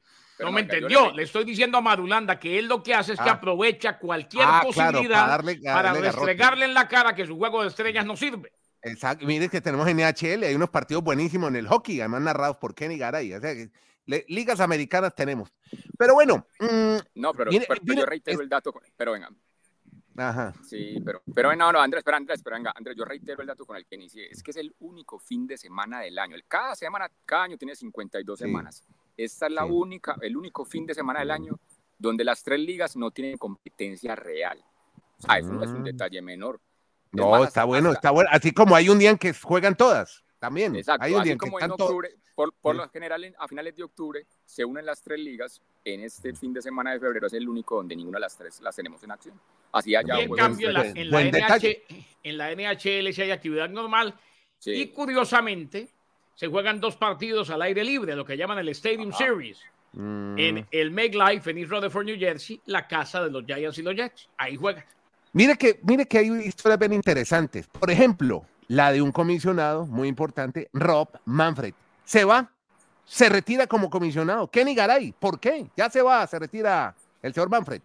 No 0.40 0.52
me 0.52 0.62
entendió. 0.62 1.12
Le... 1.12 1.22
estoy 1.22 1.44
diciendo 1.44 1.78
a 1.78 1.80
Marulanda 1.80 2.38
que 2.38 2.58
él 2.58 2.66
lo 2.66 2.82
que 2.82 2.94
hace 2.94 3.12
es 3.12 3.20
que 3.20 3.28
ah. 3.28 3.34
aprovecha 3.34 3.98
cualquier 3.98 4.44
ah, 4.46 4.62
posibilidad 4.64 5.42
para, 5.64 5.92
restregarle 5.94 6.64
en 6.64 6.74
la 6.74 6.88
cara 6.88 7.14
que 7.14 7.26
su 7.26 7.36
juego 7.36 7.62
de 7.62 7.68
estrellas 7.68 8.04
no 8.04 8.16
sirve. 8.16 8.52
Exacto. 8.82 9.26
Mire 9.26 9.48
que 9.48 9.60
tenemos 9.60 9.86
en 9.88 9.98
NHL, 9.98 10.44
hay 10.44 10.54
unos 10.54 10.70
partidos 10.70 11.02
buenísimos 11.02 11.50
en 11.50 11.56
el 11.56 11.68
hockey, 11.68 12.00
además 12.00 12.22
narrados 12.22 12.56
por 12.56 12.74
Kenny 12.74 12.96
Garay. 12.96 13.32
O 13.34 13.40
sea, 13.40 13.52
ligas 14.28 14.60
americanas 14.60 15.14
tenemos. 15.14 15.52
Pero 15.98 16.14
bueno. 16.14 16.46
Mm, 16.58 16.96
no, 17.14 17.34
pero, 17.34 17.50
yo 17.50 18.06
reitero 18.06 18.40
el 18.40 18.48
dato, 18.48 18.72
pero 18.96 19.12
venga. 19.12 19.28
Ajá. 20.16 20.52
Sí, 20.66 21.00
pero, 21.04 21.22
pero 21.34 21.54
no, 21.54 21.72
no, 21.72 21.80
Andrés, 21.80 22.00
espera, 22.00 22.16
Andrés, 22.16 22.42
pero 22.42 22.56
venga, 22.56 22.72
Andrés, 22.74 22.96
yo 22.96 23.04
reitero 23.04 23.40
el 23.40 23.46
dato 23.46 23.64
con 23.64 23.76
el 23.76 23.86
que 23.86 23.94
inicié. 23.94 24.28
Es 24.30 24.42
que 24.42 24.50
es 24.50 24.56
el 24.56 24.74
único 24.80 25.18
fin 25.18 25.46
de 25.46 25.56
semana 25.56 26.00
del 26.00 26.18
año. 26.18 26.36
Cada 26.48 26.74
semana, 26.74 27.10
cada 27.24 27.44
año 27.44 27.56
tiene 27.56 27.74
52 27.74 28.38
semanas. 28.38 28.82
Esta 29.24 29.46
es 29.46 29.52
la 29.52 29.66
única, 29.66 30.16
el 30.22 30.36
único 30.36 30.64
fin 30.64 30.86
de 30.86 30.94
semana 30.94 31.20
del 31.20 31.30
año 31.30 31.58
donde 31.98 32.24
las 32.24 32.42
tres 32.42 32.58
ligas 32.58 32.96
no 32.96 33.10
tienen 33.10 33.36
competencia 33.36 34.16
real. 34.16 34.58
O 35.18 35.22
sea, 35.22 35.38
eso 35.38 35.62
es 35.62 35.70
un 35.70 35.82
mm. 35.82 35.84
detalle 35.84 36.22
menor. 36.22 36.58
No, 37.12 37.44
está 37.44 37.64
bueno, 37.64 37.92
está 37.92 38.10
bueno. 38.10 38.30
Así 38.32 38.52
como 38.52 38.74
hay 38.74 38.88
un 38.88 38.98
día 38.98 39.10
en 39.10 39.18
que 39.18 39.34
juegan 39.34 39.76
todas, 39.76 40.24
también. 40.38 40.74
Exacto, 40.74 41.04
hay 41.04 41.12
un 41.12 41.22
día 41.22 41.36
como 41.36 41.60
en 41.60 41.70
octubre, 41.70 42.08
por, 42.34 42.74
lo 42.74 42.88
general 42.88 43.34
a 43.38 43.46
finales 43.46 43.76
de 43.76 43.82
octubre 43.82 44.26
se 44.46 44.64
unen 44.64 44.86
las 44.86 45.02
tres 45.02 45.18
ligas. 45.18 45.60
En 45.84 46.02
este 46.02 46.34
fin 46.34 46.54
de 46.54 46.62
semana 46.62 46.92
de 46.92 47.00
febrero 47.00 47.26
es 47.26 47.32
el 47.34 47.46
único 47.46 47.76
donde 47.76 47.94
ninguna 47.94 48.16
de 48.16 48.22
las 48.22 48.36
tres 48.38 48.60
las 48.62 48.74
tenemos 48.74 49.02
en 49.02 49.10
acción. 49.10 49.38
Así 49.72 49.94
allá. 49.94 50.18
en 50.20 50.32
cambio, 50.32 50.68
en 50.68 50.74
la, 50.74 50.86
en, 50.86 51.10
la 52.38 52.54
NHL 52.54 53.12
sí 53.12 53.22
hay 53.22 53.30
actividad 53.30 53.68
normal. 53.68 54.18
Y 54.64 54.86
curiosamente, 54.86 55.88
se 56.40 56.46
juegan 56.46 56.80
dos 56.80 56.96
partidos 56.96 57.50
al 57.50 57.60
aire 57.60 57.84
libre, 57.84 58.16
lo 58.16 58.24
que 58.24 58.34
llaman 58.34 58.56
el 58.56 58.70
Stadium 58.70 59.12
Series. 59.12 59.60
Mm. 59.92 60.38
En 60.38 60.66
el 60.70 60.90
Make 60.90 61.12
Life 61.12 61.50
en 61.50 61.58
East 61.58 61.70
Rutherford, 61.70 62.06
New 62.06 62.18
Jersey, 62.18 62.58
la 62.64 62.88
casa 62.88 63.22
de 63.22 63.30
los 63.30 63.44
Giants 63.44 63.76
y 63.76 63.82
los 63.82 63.94
Jets. 63.94 64.26
Ahí 64.38 64.56
juegan. 64.56 64.82
Mire 65.34 65.56
que, 65.56 65.78
mire 65.82 66.06
que 66.06 66.16
hay 66.16 66.30
historias 66.30 66.78
bien 66.78 66.94
interesantes. 66.94 67.66
Por 67.66 67.90
ejemplo, 67.90 68.46
la 68.68 68.90
de 68.90 69.02
un 69.02 69.12
comisionado 69.12 69.84
muy 69.84 70.08
importante, 70.08 70.70
Rob 70.72 71.10
Manfred. 71.26 71.74
Se 72.04 72.24
va, 72.24 72.50
se 73.04 73.28
retira 73.28 73.66
como 73.66 73.90
comisionado. 73.90 74.50
Kenny 74.50 74.74
Garay, 74.74 75.12
¿por 75.12 75.38
qué? 75.38 75.66
Ya 75.76 75.90
se 75.90 76.00
va, 76.00 76.26
se 76.26 76.38
retira 76.38 76.96
el 77.20 77.34
señor 77.34 77.50
Manfred. 77.50 77.82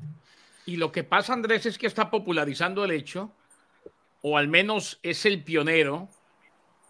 Y 0.65 0.77
lo 0.77 0.93
que 0.93 1.03
pasa, 1.03 1.33
Andrés, 1.33 1.65
es 1.65 1.77
que 1.77 1.88
está 1.88 2.09
popularizando 2.09 2.85
el 2.85 2.91
hecho, 2.91 3.33
o 4.21 4.38
al 4.38 4.47
menos 4.47 4.97
es 5.03 5.25
el 5.25 5.43
pionero, 5.43 6.07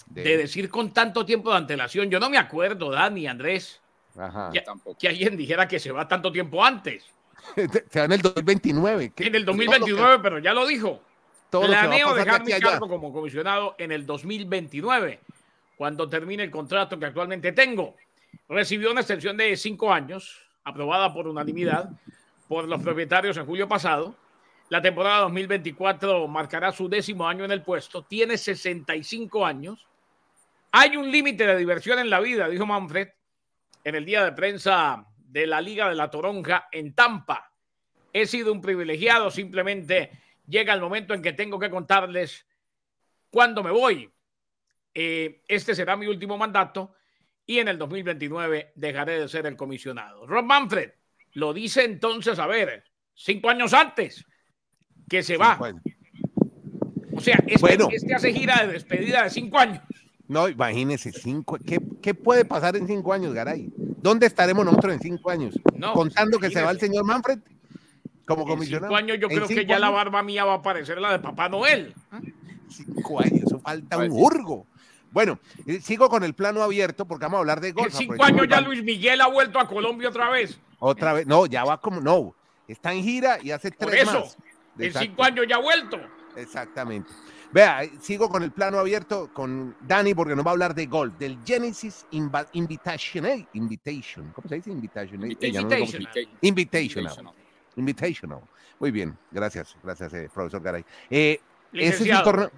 de, 0.08 0.38
decir 0.38 0.70
con 0.70 0.92
tanto 0.92 1.26
tiempo 1.26 1.52
de 1.52 1.58
antelación. 1.58 2.10
Yo 2.10 2.20
no 2.20 2.30
me 2.30 2.38
acuerdo, 2.38 2.92
Dani, 2.92 3.28
Andrés, 3.28 3.82
que, 4.52 4.64
que 4.98 5.08
alguien 5.08 5.38
dijera 5.38 5.68
que 5.68 5.80
se 5.80 5.92
va 5.92 6.08
tanto 6.08 6.32
tiempo 6.32 6.64
antes. 6.64 7.06
Se 7.90 8.00
va 8.00 8.06
en 8.06 8.12
el 8.14 8.22
2029. 8.22 9.14
En 9.18 9.36
el 9.36 9.46
2029, 9.46 10.20
pero 10.22 10.40
ya 10.40 10.54
lo 10.54 10.66
dijo. 10.66 11.02
Planeo 11.52 12.14
dejar 12.16 12.44
mi 12.44 12.52
cargo 12.54 12.88
como 12.88 13.14
comisionado 13.14 13.76
en 13.78 13.92
el 13.92 14.06
2029, 14.06 15.20
cuando 15.78 16.10
termine 16.10 16.44
el 16.44 16.52
contrato 16.52 17.00
que 17.00 17.06
actualmente 17.06 17.52
tengo. 17.52 17.96
Recibió 18.50 18.92
una 18.92 19.02
extensión 19.02 19.38
de 19.38 19.56
cinco 19.56 19.94
años, 19.94 20.42
aprobada 20.64 21.14
por 21.14 21.28
unanimidad 21.28 21.92
por 22.48 22.68
los 22.68 22.82
propietarios 22.82 23.38
en 23.38 23.46
julio 23.46 23.68
pasado. 23.68 24.16
La 24.70 24.82
temporada 24.82 25.22
2024 25.22 26.28
marcará 26.28 26.72
su 26.72 26.90
décimo 26.90 27.28
año 27.28 27.46
en 27.46 27.52
el 27.52 27.62
puesto. 27.62 28.04
Tiene 28.04 28.38
65 28.38 29.46
años. 29.46 29.88
Hay 30.78 30.98
un 30.98 31.10
límite 31.10 31.48
de 31.48 31.56
diversión 31.56 32.00
en 32.00 32.10
la 32.10 32.20
vida, 32.20 32.50
dijo 32.50 32.66
Manfred 32.66 33.08
en 33.82 33.96
el 33.96 34.04
día 34.04 34.26
de 34.26 34.34
prensa 34.34 35.08
de 35.16 35.48
la 35.48 35.62
Liga 35.62 35.88
de 35.88 35.96
la 35.96 36.12
Toronja 36.12 36.68
en 36.70 36.94
Tampa. 36.94 37.50
He 38.12 38.26
sido 38.26 38.52
un 38.52 38.60
privilegiado, 38.60 39.32
simplemente 39.32 40.12
llega 40.46 40.74
el 40.74 40.82
momento 40.82 41.14
en 41.14 41.22
que 41.22 41.32
tengo 41.32 41.58
que 41.58 41.70
contarles 41.70 42.46
cuándo 43.30 43.64
me 43.64 43.72
voy. 43.72 44.12
Eh, 44.94 45.44
este 45.48 45.76
será 45.76 45.96
mi 45.96 46.08
último 46.08 46.38
mandato 46.38 46.96
y 47.46 47.60
en 47.60 47.70
el 47.70 47.78
2029 47.78 48.74
dejaré 48.76 49.22
de 49.22 49.30
ser 49.30 49.46
el 49.46 49.56
comisionado. 49.56 50.28
Rob 50.28 50.44
Manfred 50.44 50.92
lo 51.36 51.54
dice 51.54 51.86
entonces, 51.86 52.38
a 52.38 52.48
ver, 52.48 52.84
cinco 53.14 53.50
años 53.50 53.74
antes 53.74 54.26
que 55.08 55.24
se 55.24 55.38
va. 55.38 55.58
O 57.14 57.22
sea, 57.22 57.42
este, 57.48 57.62
bueno. 57.62 57.88
este 57.90 58.14
hace 58.14 58.34
gira 58.34 58.66
de 58.66 58.74
despedida 58.74 59.24
de 59.24 59.30
cinco 59.30 59.58
años. 59.58 59.82
No, 60.28 60.50
imagínese, 60.50 61.12
cinco, 61.12 61.58
¿qué, 61.66 61.80
¿qué, 62.02 62.14
puede 62.14 62.46
pasar 62.46 62.76
en 62.76 62.88
cinco 62.88 63.14
años, 63.14 63.34
Garay? 63.34 63.72
¿Dónde 63.78 64.26
estaremos 64.26 64.66
nosotros 64.66 64.94
en 64.94 65.00
cinco 65.00 65.30
años? 65.30 65.60
Contando 65.94 66.40
que 66.40 66.50
se 66.50 66.62
va 66.62 66.72
el 66.72 66.80
señor 66.80 67.06
Manfred 67.06 67.40
como 68.26 68.46
comisionado. 68.46 68.88
Cinco 68.88 68.96
años 68.96 69.18
yo 69.20 69.28
creo 69.28 69.48
que 69.48 69.66
ya 69.66 69.80
la 69.80 69.90
barba 69.90 70.24
mía 70.24 70.46
va 70.46 70.56
a 70.56 70.62
parecer 70.62 71.00
la 71.00 71.12
de 71.12 71.20
Papá 71.20 71.48
Noel. 71.50 71.94
Cinco 72.70 73.20
años, 73.22 73.44
eso 73.46 73.60
falta 73.60 73.98
un 73.98 74.12
hurgo. 74.12 74.66
Bueno, 75.12 75.40
eh, 75.66 75.80
sigo 75.80 76.10
con 76.10 76.24
el 76.24 76.34
plano 76.34 76.62
abierto 76.62 77.06
porque 77.06 77.26
vamos 77.26 77.38
a 77.38 77.40
hablar 77.40 77.62
de 77.62 77.72
golf. 77.72 77.94
En 77.94 77.98
cinco 77.98 78.24
años 78.24 78.48
ya 78.50 78.60
Luis 78.62 78.84
Miguel 78.84 79.22
ha 79.22 79.28
vuelto 79.28 79.60
a 79.60 79.68
Colombia 79.68 80.10
otra 80.10 80.30
vez. 80.30 80.60
Otra 80.80 81.14
vez, 81.14 81.26
no, 81.26 81.46
ya 81.46 81.64
va 81.64 81.80
como, 81.80 82.02
no, 82.02 82.36
está 82.68 82.94
en 82.94 83.04
gira 83.04 83.38
y 83.42 83.52
hace 83.52 83.72
tres 83.72 83.90
Por 83.90 83.96
eso, 83.96 84.36
en 84.78 84.94
cinco 84.94 85.24
años 85.24 85.46
ya 85.48 85.56
ha 85.56 85.62
vuelto. 85.62 85.98
Exactamente. 86.36 87.10
Vea, 87.52 87.84
eh, 87.84 87.92
sigo 88.00 88.30
con 88.30 88.44
el 88.44 88.52
plano 88.52 88.80
abierto 88.80 89.30
con 89.34 89.76
Dani 89.82 90.14
porque 90.14 90.36
nos 90.36 90.46
va 90.46 90.52
a 90.52 90.54
hablar 90.54 90.76
de 90.76 90.86
golf, 90.86 91.18
del 91.18 91.38
Genesis 91.46 92.06
Invitational. 92.12 93.48
Invitation. 93.54 94.32
¿Cómo 94.34 94.48
se 94.48 94.56
dice? 94.56 94.72
Invitational. 94.72 95.32
Invitational. 96.42 97.34
Invitational. 97.76 98.42
Muy 98.80 98.92
bien, 98.92 99.18
gracias, 99.32 99.76
gracias, 99.84 100.14
eh, 100.14 100.30
profesor 100.34 100.62
Garay. 100.62 100.86
Eh, 101.10 101.40
ese 101.72 102.04
es 102.04 102.18
un 102.18 102.24
torneo, 102.24 102.52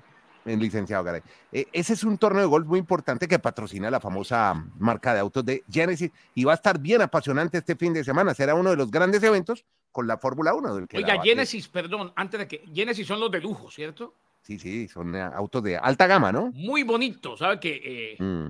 licenciado 0.45 1.03
Garay. 1.03 1.21
ese 1.51 1.93
es 1.93 2.03
un 2.03 2.17
torneo 2.17 2.41
de 2.41 2.47
golf 2.47 2.65
muy 2.65 2.79
importante 2.79 3.27
que 3.27 3.39
patrocina 3.39 3.91
la 3.91 3.99
famosa 3.99 4.53
marca 4.79 5.13
de 5.13 5.19
autos 5.19 5.45
de 5.45 5.63
Genesis 5.69 6.11
y 6.33 6.43
va 6.43 6.53
a 6.53 6.55
estar 6.55 6.79
bien 6.79 7.01
apasionante 7.01 7.59
este 7.59 7.75
fin 7.75 7.93
de 7.93 8.03
semana. 8.03 8.33
Será 8.33 8.55
uno 8.55 8.71
de 8.71 8.77
los 8.77 8.89
grandes 8.89 9.21
eventos 9.23 9.65
con 9.97 10.05
la 10.05 10.19
Fórmula 10.19 10.53
1. 10.53 10.75
Del 10.75 10.87
que 10.87 10.97
Oiga, 10.97 11.19
Genesis, 11.23 11.67
perdón, 11.67 12.13
antes 12.15 12.39
de 12.39 12.47
que. 12.47 12.63
Genesis 12.71 13.07
son 13.07 13.19
los 13.19 13.31
de 13.31 13.41
lujo, 13.41 13.71
¿cierto? 13.71 14.13
Sí, 14.47 14.57
sí, 14.57 14.87
son 14.87 15.13
eh, 15.13 15.21
autos 15.21 15.61
de 15.61 15.75
alta 15.75 16.07
gama, 16.07 16.31
¿no? 16.31 16.51
Muy 16.53 16.83
bonito, 16.83 17.35
¿sabe 17.35 17.59
que 17.59 17.81
eh, 17.83 18.23
mm. 18.23 18.47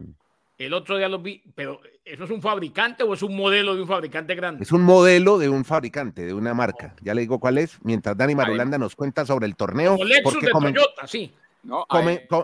el 0.59 0.73
otro 0.75 0.95
día 0.95 1.09
los 1.09 1.23
vi, 1.23 1.41
pero 1.55 1.81
¿eso 2.05 2.25
es 2.25 2.29
un 2.29 2.39
fabricante 2.39 3.01
o 3.01 3.15
es 3.15 3.23
un 3.23 3.35
modelo 3.35 3.75
de 3.75 3.81
un 3.81 3.87
fabricante 3.87 4.35
grande? 4.35 4.61
Es 4.61 4.71
un 4.71 4.83
modelo 4.83 5.39
de 5.39 5.49
un 5.49 5.65
fabricante, 5.65 6.23
de 6.23 6.35
una 6.35 6.53
marca. 6.53 6.93
Ya 7.01 7.15
le 7.15 7.21
digo 7.21 7.39
cuál 7.39 7.57
es, 7.57 7.79
mientras 7.81 8.15
Dani 8.15 8.35
Marulanda 8.35 8.77
nos 8.77 8.95
cuenta 8.95 9.25
sobre 9.25 9.47
el 9.47 9.55
torneo. 9.55 9.93
Como 9.93 10.05
Lexus 10.05 10.39
de 10.39 10.51
Toyota, 10.51 11.07
sí. 11.07 11.33
No, 11.63 11.87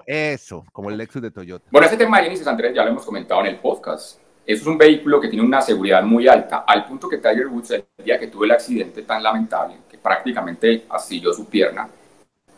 eso, 0.08 0.66
como 0.72 0.90
el 0.90 0.98
Lexus 0.98 1.22
de 1.22 1.30
Toyota. 1.30 1.68
Bueno, 1.70 1.86
ese 1.86 1.96
tema 1.96 2.18
de 2.18 2.24
Genesis, 2.24 2.48
Andrés, 2.48 2.74
ya 2.74 2.84
lo 2.84 2.90
hemos 2.90 3.06
comentado 3.06 3.42
en 3.42 3.48
el 3.48 3.58
podcast. 3.58 4.20
Eso 4.48 4.62
es 4.64 4.68
un 4.68 4.80
vehículo 4.80 5.22
que 5.22 5.28
tiene 5.28 5.46
una 5.46 5.62
seguridad 5.62 6.02
muy 6.02 6.28
alta, 6.28 6.66
al 6.68 6.86
punto 6.88 7.08
que 7.08 7.18
Tiger 7.18 7.46
Woods, 7.50 7.70
el 7.70 7.86
día 8.04 8.18
que 8.18 8.30
tuvo 8.30 8.46
el 8.46 8.52
accidente 8.52 9.04
tan 9.04 9.22
lamentable, 9.22 9.76
que 9.88 10.00
prácticamente 10.00 10.86
astilló 10.90 11.32
su 11.34 11.46
pierna, 11.46 11.88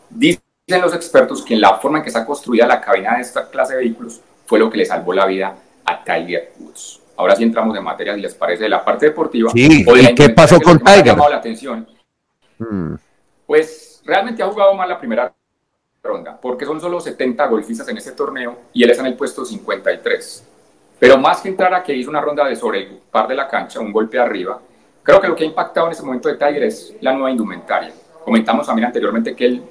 dice 0.08 0.40
Dicen 0.66 0.82
los 0.82 0.94
expertos 0.94 1.44
que 1.44 1.54
en 1.54 1.60
la 1.60 1.76
forma 1.76 1.98
en 1.98 2.02
que 2.02 2.08
está 2.08 2.26
construida 2.26 2.66
la 2.66 2.80
cabina 2.80 3.14
de 3.14 3.22
esta 3.22 3.48
clase 3.48 3.74
de 3.74 3.82
vehículos 3.82 4.20
fue 4.46 4.58
lo 4.58 4.68
que 4.68 4.78
le 4.78 4.84
salvó 4.84 5.12
la 5.12 5.24
vida 5.24 5.56
a 5.84 6.02
Tiger 6.02 6.54
Woods. 6.58 7.00
Ahora 7.16 7.36
sí 7.36 7.44
entramos 7.44 7.76
en 7.76 7.84
materia, 7.84 8.16
si 8.16 8.20
les 8.20 8.34
parece, 8.34 8.64
de 8.64 8.68
la 8.68 8.84
parte 8.84 9.06
deportiva. 9.06 9.52
Sí, 9.52 9.84
¿y 9.86 10.14
qué 10.16 10.30
pasó 10.30 10.60
con 10.60 10.80
Tiger? 10.80 11.04
llamado 11.04 11.30
la 11.30 11.36
atención. 11.36 11.86
Hmm. 12.58 12.94
Pues 13.46 14.02
realmente 14.04 14.42
ha 14.42 14.48
jugado 14.48 14.74
mal 14.74 14.88
la 14.88 14.98
primera 14.98 15.32
ronda, 16.02 16.36
porque 16.42 16.64
son 16.64 16.80
solo 16.80 17.00
70 17.00 17.46
golfistas 17.46 17.86
en 17.86 17.98
este 17.98 18.10
torneo 18.10 18.62
y 18.72 18.82
él 18.82 18.90
está 18.90 19.02
en 19.02 19.12
el 19.12 19.14
puesto 19.14 19.44
53. 19.44 20.44
Pero 20.98 21.16
más 21.16 21.42
que 21.42 21.48
entrar 21.48 21.72
a 21.74 21.84
que 21.84 21.94
hizo 21.94 22.10
una 22.10 22.20
ronda 22.20 22.44
de 22.44 22.56
sobre 22.56 22.80
el 22.80 22.98
par 23.08 23.28
de 23.28 23.36
la 23.36 23.46
cancha, 23.46 23.78
un 23.78 23.92
golpe 23.92 24.18
arriba, 24.18 24.60
creo 25.04 25.20
que 25.20 25.28
lo 25.28 25.36
que 25.36 25.44
ha 25.44 25.46
impactado 25.46 25.86
en 25.86 25.92
este 25.92 26.04
momento 26.04 26.28
de 26.28 26.34
Tiger 26.34 26.64
es 26.64 26.94
la 27.02 27.12
nueva 27.12 27.30
indumentaria. 27.30 27.92
Comentamos 28.24 28.66
también 28.66 28.86
anteriormente 28.86 29.36
que 29.36 29.44
él 29.44 29.62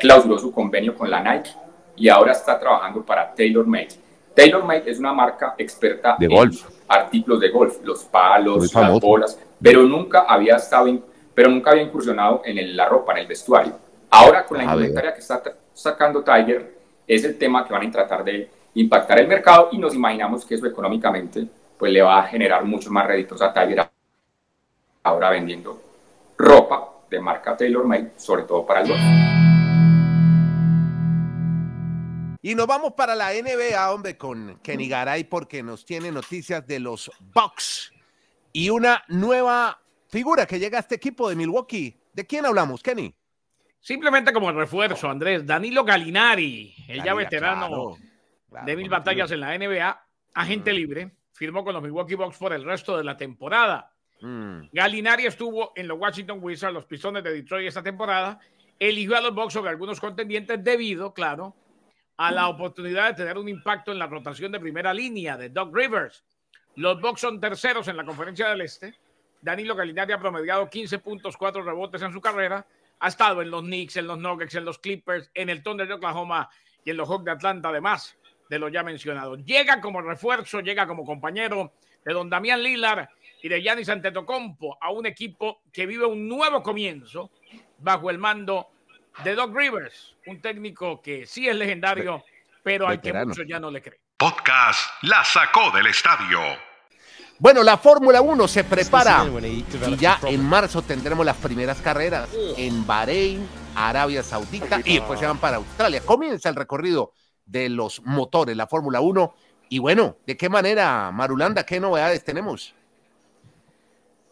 clausuró 0.00 0.38
su 0.38 0.50
convenio 0.50 0.94
con 0.94 1.08
la 1.08 1.20
Nike 1.20 1.50
y 1.96 2.08
ahora 2.08 2.32
está 2.32 2.58
trabajando 2.58 3.04
para 3.04 3.32
TaylorMade. 3.32 3.88
TaylorMade 4.34 4.90
es 4.90 4.98
una 4.98 5.12
marca 5.12 5.54
experta 5.58 6.16
de 6.18 6.26
en 6.26 6.50
artículos 6.88 7.40
de 7.40 7.50
golf, 7.50 7.76
los 7.84 8.04
palos, 8.04 8.74
las 8.74 9.00
bolas, 9.00 9.38
pero 9.62 9.82
nunca 9.82 10.20
había 10.22 10.56
estado, 10.56 10.86
pero 11.34 11.48
nunca 11.48 11.70
había 11.70 11.82
incursionado 11.82 12.42
en 12.44 12.76
la 12.76 12.88
ropa, 12.88 13.12
en 13.12 13.18
el 13.18 13.26
vestuario. 13.26 13.74
Ahora 14.10 14.44
con 14.44 14.58
la 14.58 14.64
indumentaria 14.64 15.14
que 15.14 15.20
está 15.20 15.42
sacando 15.72 16.24
Tiger 16.24 16.74
es 17.06 17.24
el 17.24 17.38
tema 17.38 17.64
que 17.64 17.72
van 17.72 17.86
a 17.86 17.90
tratar 17.90 18.24
de 18.24 18.50
impactar 18.74 19.20
el 19.20 19.28
mercado 19.28 19.68
y 19.72 19.78
nos 19.78 19.94
imaginamos 19.94 20.44
que 20.44 20.54
eso 20.54 20.66
económicamente 20.66 21.46
pues 21.78 21.92
le 21.92 22.02
va 22.02 22.18
a 22.18 22.22
generar 22.24 22.64
muchos 22.64 22.90
más 22.90 23.06
réditos 23.06 23.40
a 23.42 23.52
Tiger 23.52 23.88
ahora 25.02 25.30
vendiendo 25.30 25.80
ropa 26.36 26.88
de 27.10 27.20
marca 27.20 27.56
TaylorMade, 27.56 28.12
sobre 28.16 28.44
todo 28.44 28.64
para 28.64 28.82
el 28.82 28.88
golf. 28.88 29.39
Y 32.42 32.54
nos 32.54 32.66
vamos 32.66 32.94
para 32.94 33.14
la 33.14 33.32
NBA, 33.32 33.92
hombre, 33.92 34.16
con 34.16 34.58
Kenny 34.62 34.88
Garay, 34.88 35.24
porque 35.24 35.62
nos 35.62 35.84
tiene 35.84 36.10
noticias 36.10 36.66
de 36.66 36.80
los 36.80 37.10
Bucks 37.34 37.92
y 38.52 38.70
una 38.70 39.04
nueva 39.08 39.78
figura 40.08 40.46
que 40.46 40.58
llega 40.58 40.78
a 40.78 40.80
este 40.80 40.94
equipo 40.94 41.28
de 41.28 41.36
Milwaukee. 41.36 41.94
¿De 42.14 42.26
quién 42.26 42.46
hablamos, 42.46 42.82
Kenny? 42.82 43.14
Simplemente 43.78 44.32
como 44.32 44.50
refuerzo, 44.52 45.10
Andrés. 45.10 45.46
Danilo 45.46 45.84
Galinari, 45.84 46.74
el 46.88 47.02
ya 47.02 47.12
veterano 47.12 47.96
de 48.64 48.76
mil 48.76 48.88
batallas 48.88 49.30
en 49.30 49.40
la 49.40 49.56
NBA, 49.56 50.06
agente 50.34 50.72
mm. 50.72 50.74
libre, 50.74 51.10
firmó 51.32 51.62
con 51.62 51.74
los 51.74 51.82
Milwaukee 51.82 52.14
Bucks 52.14 52.38
por 52.38 52.54
el 52.54 52.64
resto 52.64 52.96
de 52.96 53.04
la 53.04 53.18
temporada. 53.18 53.92
Mm. 54.22 54.62
Galinari 54.72 55.26
estuvo 55.26 55.72
en 55.76 55.88
los 55.88 55.98
Washington 55.98 56.38
Wizards, 56.42 56.72
los 56.72 56.86
Pistones 56.86 57.22
de 57.22 57.34
Detroit 57.34 57.68
esta 57.68 57.82
temporada. 57.82 58.38
Eligió 58.78 59.16
a 59.16 59.20
los 59.20 59.34
Bucks 59.34 59.52
sobre 59.52 59.70
algunos 59.70 60.00
contendientes 60.00 60.62
debido, 60.64 61.12
claro, 61.12 61.54
a 62.20 62.30
la 62.30 62.48
oportunidad 62.48 63.08
de 63.08 63.14
tener 63.14 63.38
un 63.38 63.48
impacto 63.48 63.92
en 63.92 63.98
la 63.98 64.06
rotación 64.06 64.52
de 64.52 64.60
primera 64.60 64.92
línea 64.92 65.38
de 65.38 65.48
Doug 65.48 65.74
Rivers. 65.74 66.22
Los 66.76 67.00
Bucks 67.00 67.22
son 67.22 67.40
terceros 67.40 67.88
en 67.88 67.96
la 67.96 68.04
conferencia 68.04 68.46
del 68.50 68.60
Este. 68.60 68.94
Danilo 69.40 69.74
Galinari 69.74 70.12
ha 70.12 70.18
promediado 70.18 70.68
15 70.68 70.98
puntos, 70.98 71.38
4 71.38 71.62
rebotes 71.62 72.02
en 72.02 72.12
su 72.12 72.20
carrera. 72.20 72.66
Ha 72.98 73.08
estado 73.08 73.40
en 73.40 73.50
los 73.50 73.62
Knicks, 73.62 73.96
en 73.96 74.06
los 74.06 74.18
Nuggets, 74.18 74.54
en 74.54 74.66
los 74.66 74.78
Clippers, 74.78 75.30
en 75.32 75.48
el 75.48 75.62
Thunder 75.62 75.88
de 75.88 75.94
Oklahoma 75.94 76.50
y 76.84 76.90
en 76.90 76.98
los 76.98 77.08
Hawks 77.08 77.24
de 77.24 77.30
Atlanta, 77.30 77.70
además 77.70 78.18
de 78.50 78.58
lo 78.58 78.68
ya 78.68 78.82
mencionado. 78.82 79.36
Llega 79.36 79.80
como 79.80 80.02
refuerzo, 80.02 80.60
llega 80.60 80.86
como 80.86 81.06
compañero 81.06 81.72
de 82.04 82.12
don 82.12 82.28
Damián 82.28 82.62
Lillard 82.62 83.08
y 83.42 83.48
de 83.48 83.62
Giannis 83.62 83.88
Antetokounmpo 83.88 84.76
a 84.78 84.90
un 84.90 85.06
equipo 85.06 85.62
que 85.72 85.86
vive 85.86 86.04
un 86.04 86.28
nuevo 86.28 86.62
comienzo 86.62 87.30
bajo 87.78 88.10
el 88.10 88.18
mando 88.18 88.68
de 89.24 89.34
Doc 89.34 89.54
Rivers, 89.54 90.16
un 90.26 90.40
técnico 90.40 91.00
que 91.02 91.26
sí 91.26 91.48
es 91.48 91.56
legendario, 91.56 92.24
pero 92.62 92.88
al 92.88 93.00
que 93.00 93.12
muchos 93.12 93.44
ya 93.46 93.60
no 93.60 93.70
le 93.70 93.82
creen. 93.82 94.00
Podcast 94.16 94.90
La 95.02 95.24
sacó 95.24 95.70
del 95.70 95.86
estadio. 95.86 96.40
Bueno, 97.38 97.62
la 97.62 97.78
Fórmula 97.78 98.20
1 98.20 98.48
se 98.48 98.64
prepara 98.64 99.24
y 99.42 99.96
ya 99.96 100.20
en 100.24 100.44
marzo 100.44 100.82
tendremos 100.82 101.24
las 101.24 101.38
primeras 101.38 101.80
carreras 101.80 102.28
en 102.58 102.86
Bahrein, 102.86 103.48
Arabia 103.74 104.22
Saudita 104.22 104.80
y 104.84 104.96
después 104.96 105.18
se 105.18 105.26
van 105.26 105.38
para 105.38 105.56
Australia. 105.56 106.02
Comienza 106.04 106.50
el 106.50 106.54
recorrido 106.54 107.14
de 107.46 107.70
los 107.70 108.02
motores, 108.04 108.54
la 108.56 108.66
Fórmula 108.66 109.00
1. 109.00 109.34
Y 109.70 109.78
bueno, 109.78 110.18
¿de 110.26 110.36
qué 110.36 110.50
manera, 110.50 111.10
Marulanda, 111.12 111.64
qué 111.64 111.80
novedades 111.80 112.22
tenemos? 112.24 112.74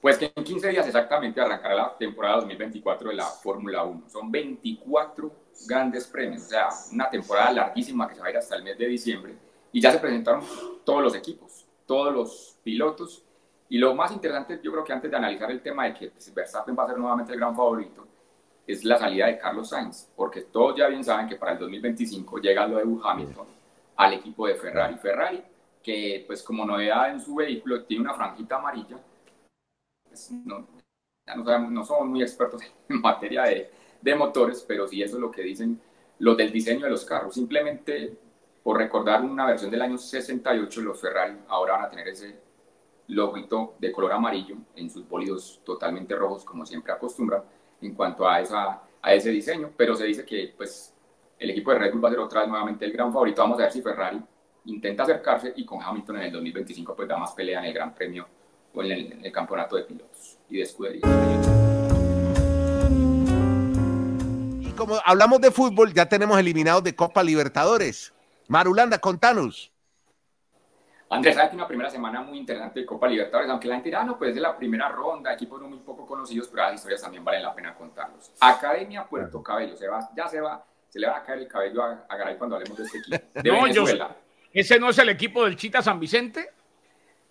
Pues 0.00 0.16
que 0.16 0.32
en 0.34 0.44
15 0.44 0.68
días 0.68 0.86
exactamente 0.86 1.40
arrancará 1.40 1.74
la 1.74 1.96
temporada 1.96 2.36
2024 2.36 3.10
de 3.10 3.16
la 3.16 3.24
Fórmula 3.24 3.82
1. 3.82 4.08
Son 4.08 4.30
24 4.30 5.32
grandes 5.66 6.06
premios, 6.06 6.42
o 6.42 6.48
sea, 6.48 6.68
una 6.92 7.10
temporada 7.10 7.52
larguísima 7.52 8.08
que 8.08 8.14
se 8.14 8.20
va 8.20 8.28
a 8.28 8.30
ir 8.30 8.36
hasta 8.36 8.54
el 8.56 8.62
mes 8.62 8.78
de 8.78 8.86
diciembre. 8.86 9.34
Y 9.72 9.80
ya 9.80 9.90
se 9.90 9.98
presentaron 9.98 10.42
todos 10.84 11.02
los 11.02 11.14
equipos, 11.16 11.66
todos 11.84 12.14
los 12.14 12.56
pilotos. 12.62 13.24
Y 13.68 13.78
lo 13.78 13.94
más 13.94 14.12
interesante, 14.12 14.60
yo 14.62 14.70
creo 14.70 14.84
que 14.84 14.92
antes 14.92 15.10
de 15.10 15.16
analizar 15.16 15.50
el 15.50 15.60
tema 15.60 15.86
de 15.86 15.94
que 15.94 16.12
Verstappen 16.32 16.76
va 16.78 16.84
a 16.84 16.88
ser 16.88 16.98
nuevamente 16.98 17.32
el 17.32 17.38
gran 17.38 17.56
favorito, 17.56 18.06
es 18.66 18.84
la 18.84 18.98
salida 18.98 19.26
de 19.26 19.38
Carlos 19.38 19.70
Sainz, 19.70 20.08
porque 20.14 20.42
todos 20.42 20.76
ya 20.76 20.86
bien 20.88 21.02
saben 21.02 21.26
que 21.26 21.36
para 21.36 21.52
el 21.52 21.58
2025 21.58 22.38
llega 22.38 22.66
lo 22.66 22.76
de 22.76 23.00
Hamilton 23.02 23.46
al 23.96 24.12
equipo 24.12 24.46
de 24.46 24.54
Ferrari. 24.54 24.96
Ferrari, 24.96 25.42
que 25.82 26.24
pues 26.26 26.42
como 26.42 26.64
novedad 26.64 27.10
en 27.10 27.20
su 27.20 27.34
vehículo 27.34 27.82
tiene 27.84 28.04
una 28.04 28.14
franjita 28.14 28.56
amarilla, 28.56 28.98
no, 30.44 30.66
no, 31.70 31.84
somos 31.84 32.06
muy 32.06 32.22
expertos 32.22 32.62
en 32.88 33.00
materia 33.00 33.44
de, 33.44 33.70
de, 34.00 34.14
motores, 34.14 34.64
pero 34.66 34.86
sí 34.86 35.02
eso 35.02 35.16
es 35.16 35.20
lo 35.20 35.30
que 35.30 35.42
dicen 35.42 35.80
los 36.18 36.36
del 36.36 36.52
diseño 36.52 36.84
de 36.84 36.90
los 36.90 37.04
carros. 37.04 37.34
Simplemente 37.34 38.16
por 38.62 38.76
recordar 38.76 39.22
una 39.22 39.46
versión 39.46 39.70
del 39.70 39.82
año 39.82 39.96
68, 39.96 40.80
los 40.82 41.00
Ferrari 41.00 41.38
ahora 41.48 41.74
van 41.74 41.84
a 41.84 41.90
tener 41.90 42.08
ese 42.08 42.38
loguito 43.08 43.76
de 43.78 43.90
color 43.90 44.12
amarillo 44.12 44.56
en 44.76 44.90
sus 44.90 45.08
bólidos 45.08 45.62
totalmente 45.64 46.14
rojos, 46.14 46.44
como 46.44 46.66
siempre 46.66 46.92
acostumbran, 46.92 47.42
en 47.80 47.94
cuanto 47.94 48.28
a, 48.28 48.40
esa, 48.40 48.82
a 49.00 49.14
ese 49.14 49.30
diseño, 49.30 49.70
pero 49.76 49.94
se 49.94 50.04
dice 50.04 50.24
que 50.24 50.52
pues, 50.56 50.94
el 51.38 51.50
equipo 51.50 51.70
de 51.70 51.78
Red 51.78 51.92
Bull 51.92 52.04
va 52.04 52.08
a 52.08 52.12
ser 52.12 52.20
otra 52.20 52.40
vez 52.40 52.48
nuevamente 52.50 52.84
el 52.84 52.92
gran 52.92 53.12
favorito. 53.12 53.40
Vamos 53.40 53.58
a 53.58 53.62
ver 53.62 53.72
si 53.72 53.80
Ferrari 53.80 54.20
intenta 54.66 55.04
acercarse 55.04 55.52
y 55.56 55.64
con 55.64 55.82
Hamilton 55.82 56.16
en 56.16 56.22
el 56.24 56.32
2025 56.32 56.94
pues 56.94 57.08
da 57.08 57.16
más 57.16 57.32
pelea 57.32 57.60
en 57.60 57.66
el 57.66 57.72
Gran 57.72 57.94
Premio 57.94 58.26
o 58.78 58.82
en 58.84 58.92
el, 58.92 59.12
en 59.12 59.24
el 59.24 59.32
campeonato 59.32 59.76
de 59.76 59.82
pilotos 59.82 60.38
y 60.48 60.58
de 60.58 60.62
escudería. 60.62 61.02
Y 64.60 64.70
como 64.76 64.96
hablamos 65.04 65.40
de 65.40 65.50
fútbol, 65.50 65.92
ya 65.92 66.08
tenemos 66.08 66.38
eliminados 66.38 66.84
de 66.84 66.94
Copa 66.94 67.22
Libertadores. 67.24 68.12
Marulanda, 68.46 68.98
contanos. 68.98 69.72
Andrés, 71.10 71.34
sabe 71.34 71.50
que 71.50 71.56
una 71.56 71.66
primera 71.66 71.90
semana 71.90 72.20
muy 72.20 72.38
interesante 72.38 72.80
de 72.80 72.86
Copa 72.86 73.08
Libertadores, 73.08 73.50
aunque 73.50 73.66
la 73.66 73.74
gente 73.74 73.88
dirá, 73.88 74.04
no, 74.04 74.16
pues 74.16 74.28
es 74.28 74.34
de 74.36 74.42
la 74.42 74.56
primera 74.56 74.88
ronda, 74.90 75.32
equipos 75.32 75.60
no 75.60 75.68
muy 75.68 75.78
poco 75.78 76.06
conocidos, 76.06 76.48
pero 76.48 76.64
las 76.64 76.74
historias 76.74 77.00
también 77.00 77.24
valen 77.24 77.42
la 77.42 77.54
pena 77.54 77.74
contarlos. 77.74 78.30
Academia 78.38 79.04
Puerto 79.04 79.42
Cabello, 79.42 79.74
se 79.74 79.88
va, 79.88 80.08
ya 80.14 80.28
se 80.28 80.40
va, 80.40 80.64
se 80.88 81.00
le 81.00 81.08
va 81.08 81.16
a 81.16 81.22
caer 81.24 81.40
el 81.40 81.48
cabello 81.48 81.82
a, 81.82 82.06
a 82.08 82.16
Garay 82.16 82.36
cuando 82.36 82.56
hablemos 82.56 82.78
de 82.78 82.84
este 82.84 82.98
equipo. 82.98 83.16
De 83.34 83.50
No, 83.50 83.66
yo-. 83.66 83.86
¿Ese 84.52 84.78
no 84.78 84.90
es 84.90 84.98
el 84.98 85.08
equipo 85.08 85.44
del 85.44 85.56
Chita 85.56 85.82
San 85.82 85.98
Vicente? 85.98 86.50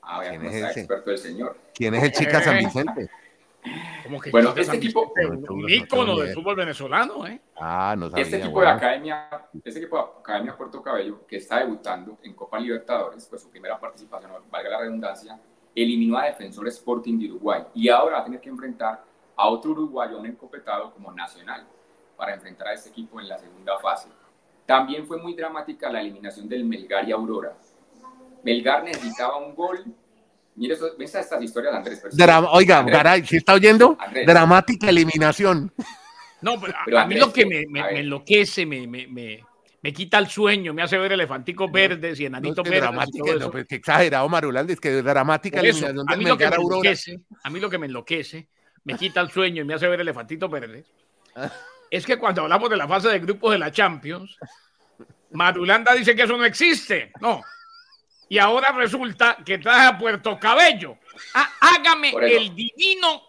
Ah, 0.09 0.21
¿Quién 0.21 0.37
cómo 0.37 0.49
es 0.49 0.55
está 0.55 0.69
ese? 0.71 0.79
experto 0.81 1.11
el 1.11 1.17
señor. 1.17 1.57
¿Quién 1.73 1.95
es 1.95 2.03
el 2.03 2.11
Chica 2.11 2.41
San 2.41 2.57
Vicente? 2.59 3.09
Como 4.03 4.21
que 4.21 4.31
Bueno, 4.31 4.53
este 4.55 4.77
equipo- 4.77 5.11
un 5.49 5.61
no 5.61 5.67
ícono 5.67 6.17
del 6.17 6.33
fútbol 6.33 6.55
venezolano, 6.55 7.27
¿eh? 7.27 7.41
Ah, 7.57 7.95
no 7.97 8.09
sabía. 8.09 8.23
Este 8.23 8.37
equipo 8.37 8.51
bueno. 8.53 8.69
de 8.71 8.77
Academia, 8.77 9.27
este 9.65 9.79
equipo 9.79 9.97
de 9.97 10.03
Academia 10.21 10.55
Puerto 10.55 10.81
Cabello, 10.81 11.27
que 11.27 11.35
está 11.37 11.59
debutando 11.59 12.17
en 12.23 12.33
Copa 12.33 12.59
Libertadores, 12.59 13.25
pues 13.25 13.41
su 13.41 13.49
primera 13.49 13.77
participación, 13.77 14.31
valga 14.49 14.69
la 14.69 14.79
redundancia, 14.79 15.37
eliminó 15.75 16.17
a 16.17 16.25
Defensor 16.27 16.67
Sporting 16.69 17.19
de 17.19 17.25
Uruguay 17.31 17.63
y 17.75 17.89
ahora 17.89 18.15
va 18.17 18.21
a 18.21 18.23
tener 18.25 18.39
que 18.39 18.47
enfrentar 18.49 19.03
a 19.35 19.47
otro 19.49 19.71
uruguayo, 19.71 20.17
un 20.17 20.25
encopetado 20.27 20.91
como 20.93 21.11
Nacional, 21.11 21.65
para 22.15 22.33
enfrentar 22.33 22.69
a 22.69 22.73
este 22.73 22.89
equipo 22.89 23.19
en 23.19 23.27
la 23.27 23.37
segunda 23.37 23.77
fase. 23.79 24.07
También 24.65 25.05
fue 25.05 25.17
muy 25.17 25.33
dramática 25.33 25.89
la 25.91 25.99
eliminación 25.99 26.47
del 26.47 26.63
Melgar 26.63 27.07
y 27.07 27.11
Aurora. 27.11 27.53
Melgar 28.43 28.83
necesitaba 28.83 29.37
un 29.37 29.53
gol. 29.55 29.83
Mire, 30.55 30.73
eso, 30.73 30.89
¿ves 30.97 31.13
estas 31.13 31.41
historias, 31.43 31.75
Andrés? 31.75 31.99
Pero- 32.01 32.15
Dra- 32.15 32.49
Oiga, 32.51 32.79
Andrés, 32.79 32.97
Garay, 32.97 33.25
¿sí 33.27 33.37
está 33.37 33.53
oyendo? 33.53 33.95
Andrés. 33.99 34.25
Dramática 34.25 34.89
eliminación. 34.89 35.71
No, 36.41 36.59
pero 36.59 36.73
a, 36.73 36.79
Pero 36.85 36.97
a 36.99 37.05
mí 37.05 37.13
Andrés, 37.15 37.19
lo 37.27 37.33
que 37.33 37.45
me, 37.45 37.65
me- 37.69 37.83
me 37.83 37.99
enloquece, 37.99 38.65
me, 38.65 38.87
me, 38.87 39.07
me, 39.07 39.43
me 39.81 39.93
quita 39.93 40.17
el 40.17 40.27
sueño, 40.27 40.73
me 40.73 40.81
hace 40.83 40.97
ver 40.97 41.11
elefanticos 41.11 41.71
verdes 41.71 42.19
y 42.19 42.23
No, 42.23 42.27
enanitos 42.27 42.57
es 42.59 42.63
que 42.63 42.69
verdes. 42.69 42.81
dramática, 42.89 43.35
no, 43.35 43.51
pues, 43.51 43.65
qué 43.67 43.75
exagerado, 43.75 44.27
Marulanda, 44.29 44.73
es 44.73 44.79
que 44.79 45.01
dramática 45.01 45.59
eso, 45.61 45.69
eliminación 45.87 46.05
a 46.11 46.15
mí 46.15 46.25
lo 46.25 46.37
que 46.37 46.47
me 46.47 46.55
Aurora. 46.55 46.75
enloquece, 46.77 47.19
a 47.43 47.49
mí 47.49 47.59
lo 47.59 47.69
que 47.69 47.77
me 47.77 47.85
enloquece, 47.87 48.47
me 48.83 48.95
quita 48.95 49.21
el 49.21 49.29
sueño 49.29 49.61
y 49.61 49.65
me 49.65 49.73
hace 49.75 49.87
ver 49.87 49.99
elefantitos 50.01 50.49
verdes, 50.49 50.85
Ah. 51.35 51.51
es 51.91 52.05
que 52.05 52.17
cuando 52.17 52.41
hablamos 52.43 52.69
de 52.69 52.77
la 52.77 52.87
fase 52.87 53.09
de 53.09 53.19
grupos 53.19 53.51
de 53.51 53.59
la 53.59 53.71
Champions, 53.71 54.37
Marulanda 55.31 55.93
dice 55.93 56.15
que 56.15 56.23
eso 56.23 56.37
no 56.37 56.45
existe, 56.45 57.11
no. 57.21 57.41
Y 58.29 58.37
ahora 58.39 58.71
resulta 58.73 59.37
que 59.45 59.57
trae 59.57 59.87
a 59.87 59.97
Puerto 59.97 60.37
Cabello. 60.39 60.97
Ah, 61.33 61.49
hágame 61.61 62.09
el 62.11 62.53
divino 62.53 63.21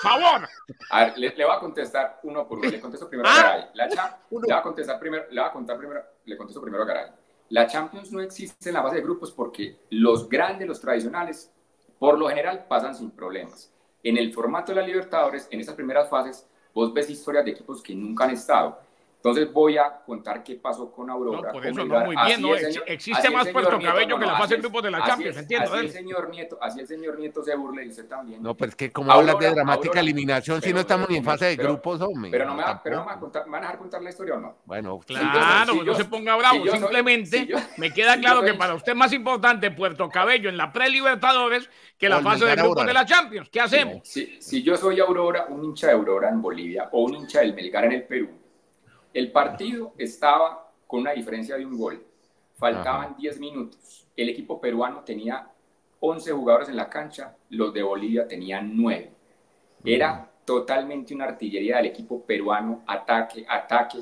favor. 0.00 0.48
A 0.90 1.04
ver, 1.04 1.18
le, 1.18 1.34
le 1.36 1.44
voy 1.44 1.54
a 1.54 1.58
contestar 1.58 2.20
uno 2.22 2.46
por 2.46 2.58
uno. 2.58 2.70
Le 2.70 2.80
contesto 2.80 3.08
primero 3.08 3.28
Ah. 3.28 3.34
a 3.38 3.42
Garay. 3.42 3.64
La 3.74 3.88
Cha- 3.88 4.18
le 4.30 4.38
voy 4.38 4.52
a 4.52 4.62
contestar 4.62 4.98
primero, 4.98 5.24
le 5.30 5.40
voy 5.40 5.48
a 5.48 5.52
contar 5.52 5.76
primero, 5.78 6.00
le 6.24 6.36
contesto 6.36 6.60
primero 6.62 6.84
a 6.84 6.86
Garay. 6.86 7.06
La 7.50 7.66
Champions 7.66 8.12
no 8.12 8.20
existe 8.22 8.68
en 8.70 8.74
la 8.74 8.82
fase 8.82 8.96
de 8.96 9.02
grupos 9.02 9.30
porque 9.32 9.76
los 9.90 10.28
grandes, 10.28 10.66
los 10.68 10.80
tradicionales, 10.80 11.52
por 11.98 12.18
lo 12.18 12.28
general 12.28 12.64
pasan 12.68 12.94
sin 12.94 13.10
problemas. 13.10 13.70
En 14.02 14.16
el 14.16 14.32
formato 14.32 14.72
de 14.72 14.80
la 14.80 14.86
Libertadores, 14.86 15.48
en 15.50 15.60
esas 15.60 15.74
primeras 15.74 16.08
fases, 16.08 16.46
vos 16.72 16.92
ves 16.94 17.10
historias 17.10 17.44
de 17.44 17.50
equipos 17.50 17.82
que 17.82 17.94
nunca 17.94 18.24
han 18.24 18.30
estado. 18.30 18.80
Entonces 19.24 19.52
voy 19.52 19.78
a 19.78 20.00
contar 20.04 20.42
qué 20.42 20.56
pasó 20.56 20.90
con 20.90 21.08
Aurora. 21.08 21.36
No, 21.36 21.42
por 21.52 21.62
con 21.62 21.64
eso 21.64 21.84
no, 21.84 22.00
muy 22.04 22.16
bien, 22.26 22.42
¿no? 22.42 22.56
señor- 22.56 22.82
existe 22.88 23.30
más 23.30 23.46
Puerto 23.50 23.78
Nieto, 23.78 23.86
Cabello 23.92 24.08
no, 24.16 24.18
que 24.18 24.26
la 24.26 24.32
no, 24.32 24.38
fase 24.38 24.54
de 24.56 24.60
grupos 24.62 24.82
de 24.82 24.90
la 24.90 25.04
Champions, 25.04 25.36
es- 25.36 25.42
entiendo, 25.42 25.72
Así 25.72 25.86
el 25.86 25.92
señor 25.92 26.28
Nieto, 26.30 26.58
así 26.60 26.80
el 26.80 26.86
señor 26.88 27.18
Nieto 27.20 27.44
se 27.44 27.54
burla 27.54 27.84
y 27.84 27.88
usted 27.90 28.08
también. 28.08 28.42
No, 28.42 28.56
pero 28.56 28.70
es 28.70 28.74
que 28.74 28.90
como 28.90 29.12
hablas 29.12 29.38
de 29.38 29.50
dramática 29.52 29.90
Aurora. 29.90 30.00
eliminación 30.00 30.56
si 30.60 30.62
Pero- 30.66 30.74
no 30.74 30.80
estamos 30.80 31.08
ni 31.08 31.18
en 31.18 31.24
fase 31.24 31.44
de 31.44 31.56
pero- 31.56 31.68
grupos, 31.68 32.00
hombre? 32.00 32.32
Pero 32.32 32.46
no 32.46 32.54
me, 32.56 32.64
va, 32.64 32.82
pero 32.82 32.96
no 32.96 33.02
me, 33.02 33.06
va 33.10 33.14
a 33.14 33.20
contar, 33.20 33.44
¿me 33.46 33.52
van 33.52 33.60
a 33.62 33.66
dejar 33.66 33.78
contar 33.78 34.02
la 34.02 34.10
historia 34.10 34.34
o 34.34 34.40
no? 34.40 34.56
Bueno, 34.64 34.98
Claro, 35.06 35.72
si 35.74 35.78
no 35.78 35.84
yo- 35.84 35.94
se 35.94 36.04
ponga 36.06 36.34
bravo. 36.34 36.56
si 36.56 36.64
yo 36.64 36.70
soy- 36.72 36.80
Simplemente 36.80 37.38
si 37.38 37.46
yo- 37.46 37.56
me 37.78 37.92
queda 37.94 38.14
si 38.14 38.20
claro 38.22 38.40
soy- 38.40 38.50
que 38.50 38.54
para 38.58 38.74
usted 38.74 38.90
es 38.90 38.98
más 38.98 39.12
importante 39.12 39.70
Puerto 39.70 40.08
Cabello 40.08 40.48
en 40.48 40.56
la 40.56 40.72
pre-Libertadores 40.72 41.70
que 41.96 42.08
la 42.08 42.20
fase 42.22 42.44
de 42.44 42.56
grupos 42.56 42.84
de 42.86 42.92
la 42.92 43.04
Champions. 43.06 43.48
¿Qué 43.50 43.60
hacemos? 43.60 44.00
Si, 44.02 44.42
si 44.42 44.64
yo 44.64 44.76
soy 44.76 44.98
Aurora, 44.98 45.46
un 45.48 45.62
hincha 45.64 45.86
de 45.86 45.92
Aurora 45.92 46.28
en 46.28 46.42
Bolivia 46.42 46.88
o 46.90 47.04
un 47.04 47.14
hincha 47.14 47.38
del 47.38 47.54
Melgar 47.54 47.84
en 47.84 47.92
el 47.92 48.02
Perú, 48.02 48.28
el 49.14 49.32
partido 49.32 49.94
estaba 49.98 50.72
con 50.86 51.00
una 51.00 51.12
diferencia 51.12 51.56
de 51.56 51.66
un 51.66 51.78
gol. 51.78 52.04
Faltaban 52.54 53.06
Ajá. 53.06 53.16
10 53.18 53.40
minutos. 53.40 54.06
El 54.16 54.28
equipo 54.28 54.60
peruano 54.60 55.00
tenía 55.00 55.48
11 56.00 56.32
jugadores 56.32 56.68
en 56.68 56.76
la 56.76 56.88
cancha, 56.88 57.36
los 57.50 57.72
de 57.72 57.82
Bolivia 57.82 58.26
tenían 58.26 58.76
9. 58.76 59.12
Era 59.84 60.30
totalmente 60.44 61.14
una 61.14 61.24
artillería 61.26 61.76
del 61.76 61.86
equipo 61.86 62.24
peruano, 62.24 62.82
ataque, 62.86 63.44
ataque. 63.48 64.00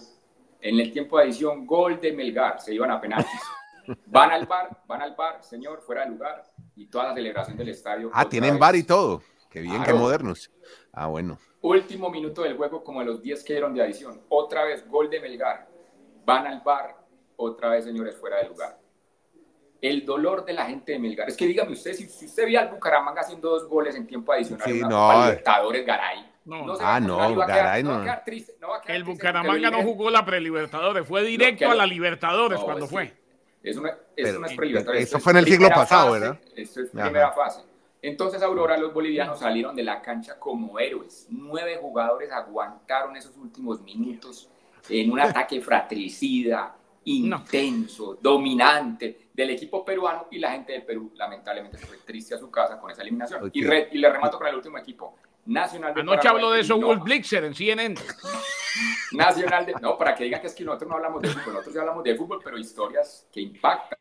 En 0.61 0.79
el 0.79 0.93
tiempo 0.93 1.19
de 1.19 1.25
adición, 1.25 1.67
gol 1.67 2.01
de 2.01 2.13
Melgar, 2.13 2.61
se 2.61 2.75
iban 2.75 2.91
a 2.91 3.01
penaltis. 3.01 3.41
Van 4.07 4.31
al 4.31 4.47
bar, 4.47 4.83
van 4.87 5.03
al 5.03 5.17
bar, 5.17 5.43
señor, 5.43 5.81
fuera 5.81 6.05
de 6.05 6.11
lugar, 6.11 6.45
y 6.77 6.87
toda 6.87 7.09
la 7.09 7.15
celebración 7.15 7.57
del 7.57 7.71
estadio. 7.71 8.11
Ah, 8.13 8.29
tienen 8.29 8.53
vez. 8.53 8.61
bar 8.61 8.77
y 8.77 8.85
todo. 8.85 9.21
Qué 9.49 9.61
bien, 9.61 9.83
qué 9.83 9.93
modernos. 9.93 10.49
Ah, 10.93 11.07
bueno. 11.07 11.39
Último 11.63 12.11
minuto 12.11 12.43
del 12.43 12.57
juego, 12.57 12.83
como 12.83 13.01
de 13.01 13.07
los 13.07 13.23
10 13.23 13.45
que 13.45 13.53
dieron 13.55 13.75
de 13.75 13.83
adición. 13.83 14.21
Otra 14.29 14.65
vez, 14.65 14.87
gol 14.89 15.11
de 15.11 15.21
Melgar. 15.21 15.69
Van 16.25 16.47
al 16.47 16.61
bar, 16.61 16.97
otra 17.37 17.69
vez, 17.71 17.85
señores, 17.85 18.17
fuera 18.17 18.39
de 18.39 18.49
lugar. 18.49 18.79
El 19.81 20.05
dolor 20.05 20.45
de 20.45 20.53
la 20.53 20.67
gente 20.67 20.93
de 20.93 20.99
Melgar. 20.99 21.29
Es 21.29 21.37
que 21.37 21.47
dígame 21.47 21.73
usted, 21.73 21.95
si, 21.95 22.07
si 22.07 22.27
usted 22.27 22.47
vio 22.47 22.61
al 22.61 22.69
Bucaramanga 22.69 23.23
haciendo 23.23 23.51
dos 23.51 23.67
goles 23.69 23.95
en 23.95 24.07
tiempo 24.07 24.33
adicional 24.33 24.65
Sí, 24.67 24.79
en 24.79 24.87
una 24.87 24.89
no. 24.89 25.23
Libertadores, 25.25 25.87
Garay. 25.87 26.31
No. 26.45 26.75
se 26.77 26.83
Ah, 26.83 26.97
a 26.97 27.01
no, 27.01 27.21
a 27.23 27.29
quedar- 27.29 27.47
Garay 27.49 27.83
no 27.83 27.95
a 27.95 28.05
no. 28.05 28.13
triste, 28.25 28.55
no 28.61 28.75
a 28.75 28.81
El 28.87 29.05
Bucaramanga 29.05 29.71
no 29.71 29.83
jugó 29.83 30.11
la 30.11 30.25
pre-Libertadores, 30.25 31.07
fue 31.07 31.23
directo 31.23 31.59
que 31.61 31.65
a 31.67 31.75
la 31.75 31.87
Libertadores 31.87 32.59
No, 32.59 32.65
cuando 32.65 32.87
sí. 32.87 32.93
fue. 32.93 33.15
Eso 33.63 33.81
no, 33.83 33.89
eso 33.89 33.99
Pero, 34.17 34.39
no 34.41 34.47
es 34.47 34.53
eh, 34.53 34.57
pre-Libertadores, 34.57 35.03
eso 35.05 35.17
es 35.19 35.23
fue 35.23 35.33
en 35.33 35.39
el 35.39 35.45
siglo 35.47 35.69
pasado, 35.69 36.09
fase, 36.09 36.21
¿verdad? 36.21 36.41
Esto 36.57 36.81
es 36.81 36.95
Ajá. 36.95 37.05
primera 37.05 37.33
fase. 37.33 37.61
Entonces, 38.03 38.43
Aurora, 38.43 38.77
los 38.79 38.93
bolivianos 38.95 39.39
salieron 39.41 39.77
de 39.77 39.83
la 39.83 40.01
cancha 40.01 40.39
como 40.39 40.79
héroes. 40.79 41.27
Nueve 41.31 41.79
jugadores 41.81 42.31
aguantaron 42.33 43.17
esos 43.17 43.37
últimos 43.37 43.83
minutos 43.83 44.49
en 44.89 45.11
un 45.13 45.21
ataque 45.21 45.61
fratricida, 45.61 46.75
intenso, 47.05 48.19
dominante 48.21 49.29
del 49.33 49.51
equipo 49.51 49.85
peruano 49.85 50.27
y 50.31 50.39
la 50.39 50.53
gente 50.53 50.73
del 50.73 50.83
Perú 50.85 51.13
lamentablemente 51.15 51.79
se 51.79 51.87
fue 51.87 51.97
triste 51.99 52.35
a 52.35 52.39
su 52.39 52.51
casa 52.51 52.79
con 52.79 52.91
esa 52.91 53.03
eliminación. 53.03 53.51
Y, 53.53 53.65
re- 53.65 53.89
y 53.93 53.99
le 53.99 54.11
remato 54.11 54.39
con 54.39 54.47
el 54.47 54.55
último 54.55 54.79
equipo. 54.79 55.15
Nacional 55.47 55.95
de 55.95 56.01
Anoche 56.03 56.29
habló 56.29 56.51
de 56.53 56.61
eso 56.61 56.79
Wolf 56.79 57.03
Blixer 57.03 57.45
en 57.45 57.55
CNN. 57.55 57.95
Nacional 59.13 59.67
de... 59.67 59.73
No, 59.81 59.97
para 59.97 60.15
que 60.15 60.25
digan 60.25 60.41
que 60.41 60.47
es 60.49 60.55
que 60.55 60.63
nosotros 60.65 60.89
no 60.91 60.97
hablamos 60.97 61.23
de 61.23 61.29
fútbol, 61.29 61.55
nosotros 61.55 61.75
ya 61.75 61.81
hablamos 61.81 62.05
de 62.05 62.15
fútbol, 62.15 62.41
pero 62.45 62.59
historias 62.59 63.27
que 63.33 63.41
impactan. 63.41 63.99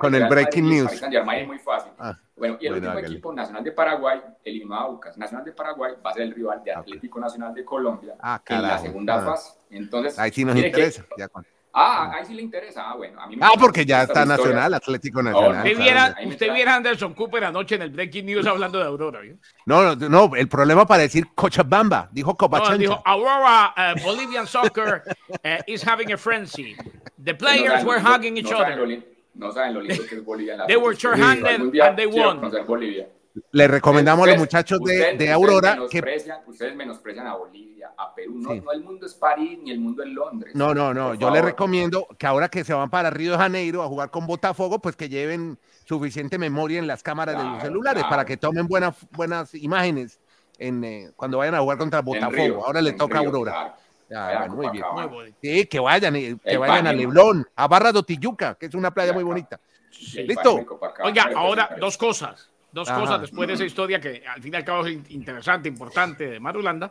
Con 0.00 0.14
el 0.14 0.28
breaking 0.28 0.64
Madrid 0.64 0.76
news. 0.78 0.86
Paris 0.86 1.00
Saint-Germain 1.00 1.40
es 1.40 1.46
muy 1.46 1.58
fácil. 1.58 1.92
Ah, 1.98 2.18
bueno, 2.36 2.56
y 2.60 2.66
el 2.66 2.72
bueno, 2.74 2.88
último 2.90 3.06
equipo, 3.08 3.32
Nacional 3.32 3.64
de 3.64 3.72
Paraguay, 3.72 4.20
eliminó 4.44 4.74
a 4.74 4.80
Aucas. 4.82 5.16
Nacional 5.18 5.44
de 5.44 5.52
Paraguay 5.52 5.94
va 6.04 6.10
a 6.10 6.14
ser 6.14 6.22
el 6.22 6.34
rival 6.34 6.62
de 6.62 6.72
Ah. 6.72 6.80
Atlético 6.80 7.18
Nacional 7.20 7.54
de 7.54 7.64
Colombia 7.64 8.14
Ah, 8.20 8.40
en 8.46 8.62
la 8.62 8.78
segunda 8.78 9.16
Ah. 9.16 9.24
fase. 9.24 9.58
Entonces, 9.70 10.18
Ahí 10.18 10.30
sí 10.30 10.44
nos 10.44 10.54
mire 10.54 10.70
que- 10.70 10.78
interesa. 10.80 11.04
ya 11.16 11.28
ah, 11.78 12.12
ahí 12.18 12.26
sí 12.26 12.34
le 12.34 12.42
interesa. 12.42 12.90
Ah, 12.90 12.94
bueno, 12.96 13.20
a 13.20 13.26
mí 13.26 13.36
me 13.36 13.44
Ah, 13.46 13.52
porque 13.58 13.84
ya 13.86 14.02
está. 14.02 14.24
Nacional, 14.24 14.74
Atlético 14.74 15.22
Nacional. 15.22 15.52
no, 15.52 15.58
Usted 15.70 15.76
viera, 15.78 16.16
usted 16.26 16.52
viera 16.52 16.72
a 16.74 16.76
Anderson 16.76 17.14
Cooper 17.14 17.44
anoche 17.44 17.74
en 17.76 17.82
el 17.82 17.90
Breaking 17.90 18.26
News 18.26 18.46
hablando 18.46 18.78
de 18.78 18.84
Aurora. 18.84 19.20
¿vio? 19.20 19.36
No, 19.66 19.94
no, 19.94 20.08
no, 20.08 20.36
el 20.36 20.48
problema 20.48 20.86
para 20.86 21.02
decir 21.02 21.26
Cochabamba, 21.34 22.08
dijo 22.12 22.30
No, 22.32 22.36
Copachancha. 22.36 22.76
dijo, 22.76 23.02
Aurora, 23.04 23.74
uh, 23.76 24.02
Bolivian 24.04 24.46
soccer 24.46 25.02
uh, 25.28 25.36
is 25.66 25.86
having 25.86 26.12
a 26.12 26.16
frenzy. 26.16 26.74
The 27.22 27.32
No 27.32 27.38
players 27.38 27.72
saben- 27.82 27.86
were 27.86 28.02
no- 28.02 28.10
hugging 28.14 28.36
each 28.36 28.50
no 28.50 28.58
saben 28.58 28.78
lo 28.78 28.84
other. 28.84 29.02
No 29.34 29.52
saben 29.52 29.74
lo 29.74 29.80
lindo 29.82 30.04
que 30.06 30.16
es 30.16 30.24
Bolivia. 30.24 30.54
en 30.54 30.58
la 30.60 30.66
They 30.66 30.76
were 30.76 30.96
sure-handed 30.96 31.60
and 31.80 31.96
they 31.96 32.06
won. 32.06 32.40
Bolivia. 32.66 33.06
Le 33.52 33.68
recomendamos 33.68 34.24
a 34.24 34.26
los 34.26 34.34
Ustedes- 34.34 34.40
muchachos 34.40 34.78
de, 34.80 34.84
ustedes- 34.84 35.06
de 35.06 35.12
ustedes 35.14 35.30
Aurora 35.32 35.78
que 35.90 36.02
menosprecian- 36.02 36.40
Ustedes 36.46 36.74
menosprecian 36.76 37.26
a 37.26 37.34
Bolivia, 37.34 37.90
a 37.96 38.14
Perú. 38.14 38.34
No, 38.36 38.52
Sí. 38.52 38.60
no 38.64 38.72
el 38.72 38.82
mundo 38.84 39.06
es 39.06 39.14
París 39.14 39.58
ni 39.62 39.70
el 39.70 39.80
mundo 39.80 40.02
es 40.02 40.08
Londres. 40.10 40.54
No, 40.54 40.74
no, 40.74 40.92
no. 40.94 41.14
Yo 41.14 41.30
le 41.30 41.36
favor. 41.38 41.44
recomiendo 41.50 42.06
que 42.18 42.26
ahora 42.26 42.48
que 42.48 42.64
se 42.64 42.74
van 42.74 42.90
para 42.90 43.10
Río 43.10 43.32
de 43.32 43.38
Janeiro 43.38 43.82
a 43.82 43.86
jugar 43.86 44.10
con 44.10 44.26
Botafogo, 44.26 44.78
pues 44.80 44.96
que 44.96 45.08
lleven 45.08 45.58
suficiente 45.84 46.38
memoria 46.38 46.78
en 46.78 46.86
las 46.86 47.02
cámaras 47.02 47.34
de 47.36 47.40
sus 47.42 47.50
Claro, 47.52 47.64
celulares 47.66 48.02
claro. 48.02 48.10
para 48.10 48.24
que 48.24 48.36
tomen 48.36 48.66
buenas, 48.66 48.94
buenas 49.12 49.54
imágenes 49.54 50.20
en, 50.58 50.84
eh, 50.84 51.10
cuando 51.16 51.38
vayan 51.38 51.54
a 51.54 51.60
jugar 51.60 51.78
contra 51.78 52.02
Botafogo. 52.02 52.30
Río, 52.36 52.64
ahora 52.64 52.80
le 52.82 52.92
toca 52.92 53.18
a 53.18 53.20
Aurora. 53.20 53.52
claro. 53.52 53.74
Ah, 54.10 54.28
Allá, 54.28 54.48
muy 54.48 54.70
bien. 54.70 54.84
Muy. 55.10 55.34
Sí, 55.42 55.66
que 55.66 55.78
vayan, 55.78 56.14
que 56.14 56.38
El 56.44 56.58
vayan 56.58 56.86
a 56.86 56.90
baño. 56.92 56.98
Leblon, 56.98 57.46
a 57.54 57.68
Barra 57.68 57.92
do 57.92 58.02
Tijuca, 58.02 58.54
que 58.54 58.64
es 58.64 58.74
una 58.74 58.90
playa 58.90 59.12
muy 59.12 59.22
bonita. 59.22 59.60
Sí. 59.90 60.22
Listo. 60.22 60.56
de 60.56 60.66
Oiga, 61.04 61.30
ahora 61.36 61.76
dos 61.78 61.98
cosas. 61.98 62.48
Dos 62.70 62.86
Ajá. 62.88 63.00
cosas 63.00 63.20
después 63.22 63.48
de 63.48 63.54
esa 63.54 63.64
historia 63.64 63.98
que 63.98 64.22
al 64.26 64.42
fin 64.42 64.52
y 64.52 64.56
al 64.58 64.64
cabo 64.64 64.84
es 64.86 64.92
in- 64.92 65.04
interesante, 65.08 65.68
importante 65.70 66.28
de 66.28 66.38
Marulanda. 66.40 66.90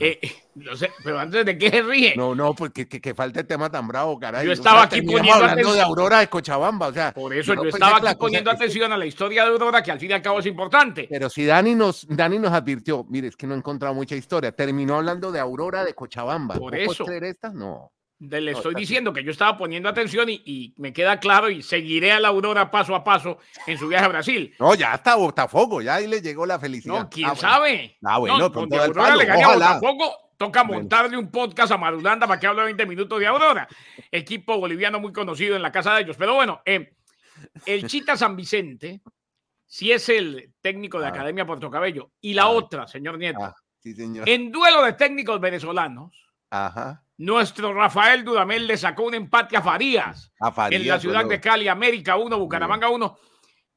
Eh, 0.00 0.18
no 0.56 0.74
sé, 0.74 0.90
pero 1.04 1.18
antes 1.20 1.46
de 1.46 1.56
que 1.56 1.70
se 1.70 1.80
ríe, 1.82 2.14
No, 2.16 2.34
no, 2.34 2.54
porque 2.54 2.88
que, 2.88 3.00
que 3.00 3.14
falta 3.14 3.38
el 3.40 3.46
tema 3.46 3.70
tan 3.70 3.86
bravo, 3.86 4.18
caray. 4.18 4.44
Yo 4.44 4.50
O 4.50 4.54
estaba 4.54 4.78
sea, 4.78 4.84
aquí 4.98 5.02
poniendo 5.02 5.32
hablando 5.34 5.54
de 5.56 5.62
atención. 5.62 5.84
Aurora 5.86 6.18
de 6.18 6.26
Cochabamba, 6.28 6.88
o 6.88 6.92
sea. 6.92 7.12
por 7.12 7.32
eso 7.32 7.54
yo 7.54 7.62
pensé 7.62 7.76
estaba 7.76 7.92
que 7.92 7.96
aquí 7.98 8.02
cosa- 8.06 8.18
poniendo 8.18 8.50
que- 8.50 8.56
atención 8.56 8.92
a 8.92 8.96
la 8.96 9.06
historia 9.06 9.44
de 9.44 9.50
Aurora, 9.50 9.80
que 9.82 9.92
al 9.92 10.00
fin 10.00 10.10
y 10.10 10.14
al 10.14 10.22
cabo 10.22 10.40
es 10.40 10.46
importante. 10.46 11.06
Pero 11.08 11.30
si 11.30 11.44
Dani 11.46 11.76
nos, 11.76 12.04
Dani 12.08 12.40
nos 12.40 12.52
advirtió, 12.52 13.04
mire, 13.08 13.28
es 13.28 13.36
que 13.36 13.46
no 13.46 13.54
he 13.54 13.58
encontrado 13.58 13.94
mucha 13.94 14.16
historia. 14.16 14.50
Terminó 14.50 14.96
hablando 14.96 15.30
de 15.30 15.38
Aurora 15.38 15.84
de 15.84 15.94
Cochabamba. 15.94 16.54
Por 16.56 16.72
¿No 16.76 16.84
puedes 16.84 16.90
eso. 17.00 17.08
esta? 17.10 17.52
No. 17.52 17.92
Le 18.30 18.52
estoy 18.52 18.70
está 18.70 18.78
diciendo 18.78 19.12
que 19.12 19.24
yo 19.24 19.32
estaba 19.32 19.56
poniendo 19.56 19.88
atención 19.88 20.28
y, 20.28 20.40
y 20.44 20.74
me 20.76 20.92
queda 20.92 21.18
claro 21.18 21.50
y 21.50 21.60
seguiré 21.62 22.12
a 22.12 22.20
la 22.20 22.28
Aurora 22.28 22.70
paso 22.70 22.94
a 22.94 23.02
paso 23.02 23.38
en 23.66 23.76
su 23.76 23.88
viaje 23.88 24.04
a 24.04 24.08
Brasil. 24.08 24.54
No, 24.60 24.74
ya 24.76 24.92
hasta 24.92 25.16
Botafogo, 25.16 25.82
ya 25.82 25.96
ahí 25.96 26.06
le 26.06 26.20
llegó 26.22 26.46
la 26.46 26.58
felicidad. 26.60 26.94
No, 27.00 27.10
quién 27.10 27.26
Ah, 27.26 27.32
bueno. 27.32 27.40
sabe. 27.40 27.96
Ah, 28.04 28.18
bueno, 28.18 28.38
no, 28.38 28.52
con 28.52 28.72
Aurora 28.72 29.16
le 29.16 29.24
gane 29.24 29.42
a. 29.42 29.48
Botafogo, 29.54 30.12
toca 30.36 30.62
Bueno. 30.62 30.80
montarle 30.82 31.16
un 31.16 31.30
podcast 31.32 31.72
a 31.72 31.76
Marulanda 31.78 32.26
para 32.28 32.38
que 32.38 32.46
hable 32.46 32.62
20 32.62 32.86
minutos 32.86 33.18
de 33.18 33.26
Aurora. 33.26 33.66
Equipo 34.10 34.56
boliviano 34.58 35.00
muy 35.00 35.12
conocido 35.12 35.56
en 35.56 35.62
la 35.62 35.72
casa 35.72 35.94
de 35.96 36.02
ellos. 36.02 36.16
Pero 36.16 36.34
bueno, 36.36 36.62
eh, 36.64 36.94
el 37.66 37.86
Chita 37.88 38.16
San 38.16 38.36
Vicente, 38.36 39.00
si 39.66 39.90
es 39.90 40.08
el 40.08 40.52
técnico 40.60 41.00
de 41.00 41.06
Ah. 41.06 41.08
Academia 41.08 41.44
Puerto 41.44 41.68
Cabello, 41.70 42.12
y 42.20 42.34
la 42.34 42.42
Ah. 42.44 42.50
otra, 42.50 42.86
señor 42.86 43.18
Nieto, 43.18 43.52
sí, 43.80 43.94
señor. 43.94 44.28
en 44.28 44.52
duelo 44.52 44.82
de 44.84 44.92
técnicos 44.92 45.40
venezolanos, 45.40 46.12
Ajá. 46.54 47.02
nuestro 47.16 47.72
Rafael 47.72 48.24
Dudamel 48.24 48.66
le 48.66 48.76
sacó 48.76 49.04
un 49.04 49.14
empate 49.14 49.56
a 49.56 49.62
Farías 49.62 50.30
A 50.40 50.52
Farías, 50.52 50.80
en 50.82 50.86
la 50.88 51.00
ciudad 51.00 51.24
de 51.24 51.40
Cali, 51.40 51.66
América 51.68 52.16
1, 52.16 52.38
Bucaramanga 52.38 52.90
1. 52.90 53.18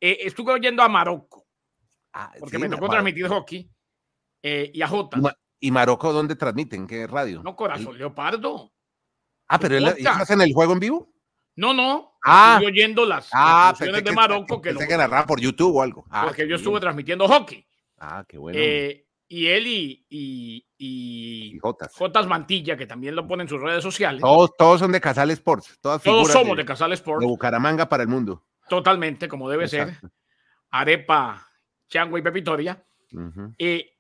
Eh, 0.02 0.18
estuve 0.22 0.52
oyendo 0.54 0.84
a 0.84 0.90
Marocco, 0.90 1.46
Ah, 2.14 2.32
porque 2.40 2.58
sí, 2.58 2.62
me 2.64 2.70
tocó 2.70 2.90
transmitir 2.90 3.28
hockey, 3.28 3.70
eh, 4.44 4.72
y 4.74 4.82
a 4.82 4.88
Jota. 4.88 5.18
¿Y 5.18 5.22
Ma- 5.22 5.34
¿Y 5.60 5.72
Marocco 5.72 6.12
dónde 6.12 6.36
transmiten? 6.36 6.86
¿Qué 6.86 7.08
radio? 7.08 7.42
No, 7.44 7.56
corazón, 7.56 7.98
Leopardo. 7.98 8.72
Ah, 9.48 9.58
pero 9.60 9.78
él- 9.78 9.88
hacen 10.08 10.42
el 10.42 10.54
juego 10.54 10.74
en 10.74 10.80
vivo. 10.80 11.10
No, 11.56 11.74
no. 11.74 12.12
Ah. 12.26 12.56
Estuve 12.60 12.72
oyendo 12.74 13.06
las 13.06 13.30
Ah, 13.32 13.74
de 13.80 14.04
que, 14.04 14.12
Marocco 14.12 14.62
que, 14.62 14.74
lo- 14.74 14.80
que 14.82 14.98
narraba 14.98 15.26
por 15.26 15.40
YouTube 15.40 15.76
o 15.78 15.82
algo. 15.82 16.06
Ah, 16.10 16.24
porque 16.26 16.48
yo 16.48 16.56
estuve 16.58 16.74
bien. 16.74 16.82
transmitiendo 16.82 17.28
hockey. 17.28 17.66
Ah, 18.00 18.26
qué 18.28 18.38
bueno. 18.38 18.60
Eh, 18.62 19.05
y 19.28 19.48
él 19.48 19.68
y, 19.68 20.06
y. 20.78 21.58
Jotas 21.60 22.28
Mantilla, 22.28 22.78
que 22.78 22.86
también 22.86 23.16
lo 23.16 23.28
pone 23.28 23.44
en 23.44 23.50
sus 23.50 23.60
redes 23.62 23.84
sociales. 23.84 24.22
Todos, 24.22 24.52
todos 24.58 24.80
son 24.80 24.92
de 24.92 25.02
Casal 25.02 25.32
Sports. 25.32 25.78
Todas 25.82 26.02
Todos 26.04 26.32
somos 26.32 26.56
de, 26.58 26.66
Casal 26.66 26.94
Sport, 26.94 27.22
de 27.22 27.28
Bucaramanga 27.28 27.88
para 27.90 28.04
el 28.04 28.10
mundo. 28.10 28.44
totalmente, 28.70 29.28
como 29.28 29.50
debe 29.50 29.68
ser. 29.68 29.96
Arepa, 30.72 31.48
Chango 31.88 32.18
y 32.18 32.22
Pepitoria. 32.22 32.84
Ujú. 33.14 33.54
Eh, 33.58 33.92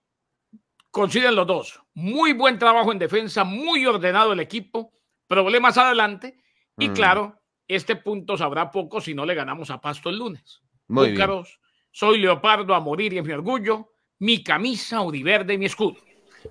coinciden 0.92 1.36
los 1.36 1.48
dos. 1.48 1.82
Muy 1.94 2.34
buen 2.34 2.58
trabajo 2.60 2.92
en 2.92 3.00
defensa, 3.00 3.44
muy 3.44 3.86
ordenado 3.86 4.34
el 4.34 4.40
equipo. 4.40 4.92
Problemas 5.28 5.78
adelante. 5.78 6.38
Y 6.78 6.90
Mm. 6.90 6.94
claro, 6.94 7.42
este 7.68 7.96
punto 7.96 8.38
sabrá 8.38 8.70
poco 8.72 9.00
si 9.02 9.14
no 9.14 9.26
le 9.26 9.34
ganamos 9.36 9.70
a 9.72 9.80
Pasto 9.80 10.10
el 10.10 10.18
lunes. 10.18 10.62
Muy 10.88 11.06
bien. 11.08 11.16
Búcaros, 11.16 11.60
soy 11.92 12.20
leopardo 12.20 12.76
a 12.76 12.80
morir 12.80 13.14
y 13.14 13.20
es 13.20 13.26
mi 13.26 13.32
orgullo. 13.34 13.94
Mi 14.20 14.44
camisa 14.44 14.98
auriverde 14.98 15.54
y 15.54 15.58
mi 15.58 15.66
escudo. 15.66 15.96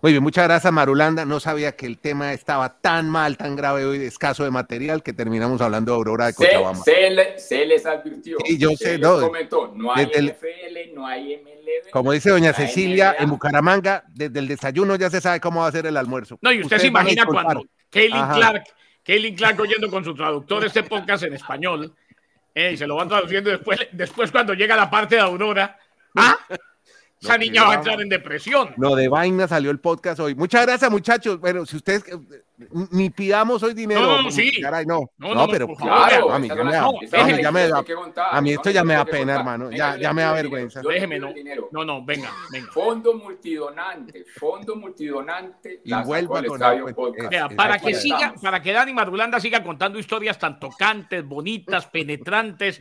Muy 0.03 0.11
bien, 0.11 0.23
muchas 0.25 0.45
gracias, 0.45 0.73
Marulanda. 0.73 1.25
No 1.25 1.39
sabía 1.39 1.77
que 1.77 1.87
el 1.87 1.99
tema 1.99 2.33
estaba 2.33 2.81
tan 2.81 3.09
mal, 3.09 3.37
tan 3.37 3.55
grave 3.55 3.85
hoy, 3.85 3.99
escaso 4.05 4.43
de 4.43 4.51
material, 4.51 5.05
que 5.05 5.13
terminamos 5.13 5.61
hablando 5.61 5.93
de 5.93 5.97
Aurora 5.97 6.27
de 6.27 6.35
Cochabamba. 6.35 6.83
se 6.85 7.11
le- 7.11 7.39
se 7.39 7.65
les 7.65 7.87
advirtió. 7.87 8.39
Sí, 8.45 8.59
yo 8.59 8.71
se 8.71 8.77
sé, 8.77 8.91
les 8.99 9.01
no, 9.03 9.21
comentó, 9.21 9.73
no 9.77 9.95
hay 9.95 10.07
desde 10.07 10.19
el- 10.19 10.29
NFL, 10.31 10.95
no 10.95 11.07
hay 11.07 11.35
MLB. 11.35 11.91
Como 11.93 12.11
dice 12.11 12.31
doña 12.31 12.53
Cecilia, 12.53 13.11
NBA. 13.13 13.23
en 13.23 13.31
Bucaramanga, 13.31 14.05
desde 14.09 14.39
el 14.41 14.49
desayuno 14.49 14.97
ya 14.97 15.11
se 15.11 15.21
sabe 15.21 15.39
cómo 15.41 15.61
va 15.61 15.69
a 15.69 15.73
ser 15.73 15.87
el 15.87 15.97
almuerzo. 15.97 16.39
No, 16.43 16.51
y 16.51 16.61
usted 16.63 16.79
se 16.79 16.89
imagina 16.89 17.25
cuando 17.25 17.63
Kaylin. 17.89 18.27
Clark, 18.35 18.65
Kaylin 19.05 19.37
Clark 19.37 19.61
oyendo 19.61 19.89
con 19.89 20.05
su 20.05 20.13
traductor 20.13 20.65
este 20.65 20.83
podcast 20.83 21.23
en 21.23 21.35
español, 21.35 21.95
eh, 22.53 22.73
y 22.73 22.77
se 22.77 22.87
lo 22.89 22.97
van 22.97 23.09
traduciendo 23.09 23.49
después, 23.49 23.79
después 23.93 24.33
cuando 24.33 24.55
llega 24.55 24.75
la 24.75 24.91
parte 24.91 25.15
de 25.15 25.21
Aurora. 25.21 25.79
¿Ah? 26.17 26.37
Esa 27.25 27.39
niña 27.39 27.65
va 27.65 27.73
a 27.73 27.75
entrar 27.77 28.01
en 28.01 28.09
depresión. 28.09 28.75
Lo 28.77 28.95
de 28.95 29.09
vaina 29.09 29.49
salió 29.49 29.71
el 29.71 29.81
podcast 29.81 30.21
hoy. 30.21 30.35
Muchas 30.35 30.67
gracias, 30.67 30.91
muchachos. 30.91 31.41
Bueno, 31.41 31.65
si 31.65 31.77
ustedes 31.77 32.05
ni 32.91 33.11
pidamos 33.11 33.63
hoy 33.63 33.75
dinero. 33.75 34.01
No, 34.01 34.23
no, 34.23 34.31
sí. 34.31 34.61
caray, 34.61 34.87
no. 34.87 35.11
No, 35.19 35.29
No, 35.29 35.35
no, 35.35 35.47
no, 35.47 35.53
pero 35.53 35.69
claro, 35.75 36.31
a 36.31 36.39
mí 36.39 36.49
ya 36.49 36.55
me 37.51 37.69
da, 37.69 37.85
a 38.31 38.41
esto 38.41 38.71
ya 38.71 38.85
me 38.85 38.95
da 38.95 39.05
pena, 39.05 39.37
hermano. 39.37 39.71
Ya, 39.71 39.97
ya 39.97 40.13
me 40.13 40.23
da 40.23 40.33
vergüenza. 40.33 40.81
Déjeme, 40.81 41.19
no. 41.19 41.33
No, 41.73 41.85
no, 41.85 42.05
venga, 42.05 42.31
venga. 42.53 42.71
Fondo 42.71 43.15
multidonante, 43.15 44.25
fondo 44.37 44.77
multidonante. 44.77 45.81
Y 45.85 45.95
vuelva 45.95 46.41
el 46.41 46.47
con 46.47 46.61
para 47.57 47.79
que 47.79 47.95
siga, 47.95 48.35
para 48.41 48.63
que 48.63 48.73
Dani 48.73 48.93
Marulanda 48.93 49.41
siga 49.41 49.63
contando 49.63 49.99
historias 49.99 50.39
tan 50.39 50.61
tocantes, 50.61 51.25
bonitas, 51.25 51.87
penetrantes 51.87 52.81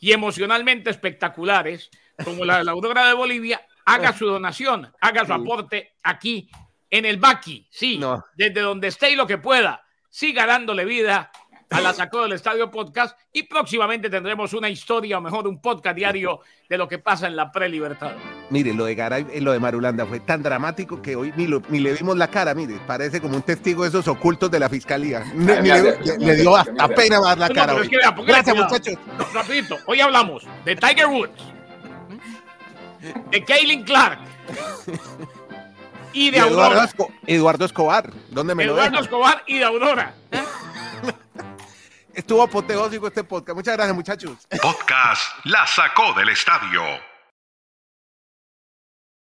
y 0.00 0.12
emocionalmente 0.12 0.90
espectaculares 0.90 1.90
como 2.24 2.44
la 2.44 2.58
de 2.58 2.64
la 2.64 2.72
Aurora 2.72 3.06
de 3.06 3.14
Bolivia, 3.14 3.60
haga 3.86 4.12
su 4.12 4.26
donación, 4.26 4.92
haga 5.00 5.24
su 5.26 5.32
aporte 5.32 5.94
aquí 6.02 6.48
en 6.90 7.04
el 7.06 7.16
Baki, 7.18 7.66
sí, 7.70 7.98
No. 7.98 8.24
desde 8.36 8.60
donde 8.60 8.88
esté 8.88 9.10
y 9.12 9.16
lo 9.16 9.26
que 9.26 9.38
pueda, 9.38 9.82
siga 10.10 10.44
dándole 10.46 10.84
vida 10.84 11.30
a 11.70 11.80
la 11.80 11.94
Sacó 11.94 12.20
del 12.20 12.32
Estadio 12.32 12.70
Podcast 12.70 13.18
y 13.32 13.44
próximamente 13.44 14.10
tendremos 14.10 14.52
una 14.52 14.68
historia 14.68 15.16
o 15.16 15.22
mejor 15.22 15.48
un 15.48 15.58
podcast 15.58 15.96
diario 15.96 16.40
de 16.68 16.76
lo 16.76 16.86
que 16.86 16.98
pasa 16.98 17.26
en 17.26 17.34
la 17.34 17.50
pre-libertad. 17.50 18.12
Mire, 18.50 18.74
lo 18.74 18.84
de 18.84 18.94
Garay, 18.94 19.26
eh, 19.32 19.40
lo 19.40 19.52
de 19.52 19.58
Marulanda 19.58 20.04
fue 20.04 20.20
tan 20.20 20.42
dramático 20.42 21.00
que 21.00 21.16
hoy 21.16 21.32
ni, 21.34 21.46
lo- 21.46 21.62
ni 21.70 21.78
le 21.80 21.94
vimos 21.94 22.14
la 22.18 22.28
cara, 22.28 22.54
mire, 22.54 22.78
parece 22.86 23.22
como 23.22 23.36
un 23.36 23.42
testigo 23.42 23.84
de 23.84 23.88
esos 23.88 24.06
ocultos 24.06 24.50
de 24.50 24.60
la 24.60 24.68
fiscalía. 24.68 25.24
Ni- 25.34 25.46
ni 25.46 25.68
le, 25.70 25.98
le- 25.98 26.18
le 26.18 26.36
dio 26.36 26.54
hasta 26.54 26.88
pena 26.88 27.18
dar 27.22 27.38
la 27.38 27.48
No, 27.48 27.54
cara. 27.54 27.74
hoy. 27.74 27.82
es 27.84 27.88
que 27.88 27.96
Gracias, 27.96 28.54
cuidado. 28.54 28.68
muchachos. 28.68 28.98
Rapidito, 29.32 29.78
hoy 29.86 30.00
hablamos 30.02 30.46
de 30.66 30.76
Tiger 30.76 31.06
Woods, 31.06 31.42
de 33.30 33.44
Kaylin 33.44 33.84
Clark 33.84 34.18
y 36.12 36.26
Y 36.26 36.30
de 36.30 36.38
Eduardo, 36.38 36.62
Aurora. 36.64 36.88
Esco- 36.88 37.12
Eduardo 37.26 37.64
Escobar, 37.64 38.12
¿dónde 38.30 38.54
me 38.54 38.64
lo 38.64 38.72
Eduardo 38.72 38.90
dejan? 38.90 39.04
Escobar 39.04 39.42
y 39.46 39.58
de 39.58 39.64
Aurora. 39.64 40.14
Estuvo 42.14 42.42
apoteósico 42.42 43.06
este 43.06 43.24
podcast. 43.24 43.56
Muchas 43.56 43.74
gracias, 43.74 43.96
muchachos. 43.96 44.32
Podcast 44.60 45.22
La 45.44 45.66
Sacó 45.66 46.12
del 46.12 46.28
Estadio. 46.28 46.82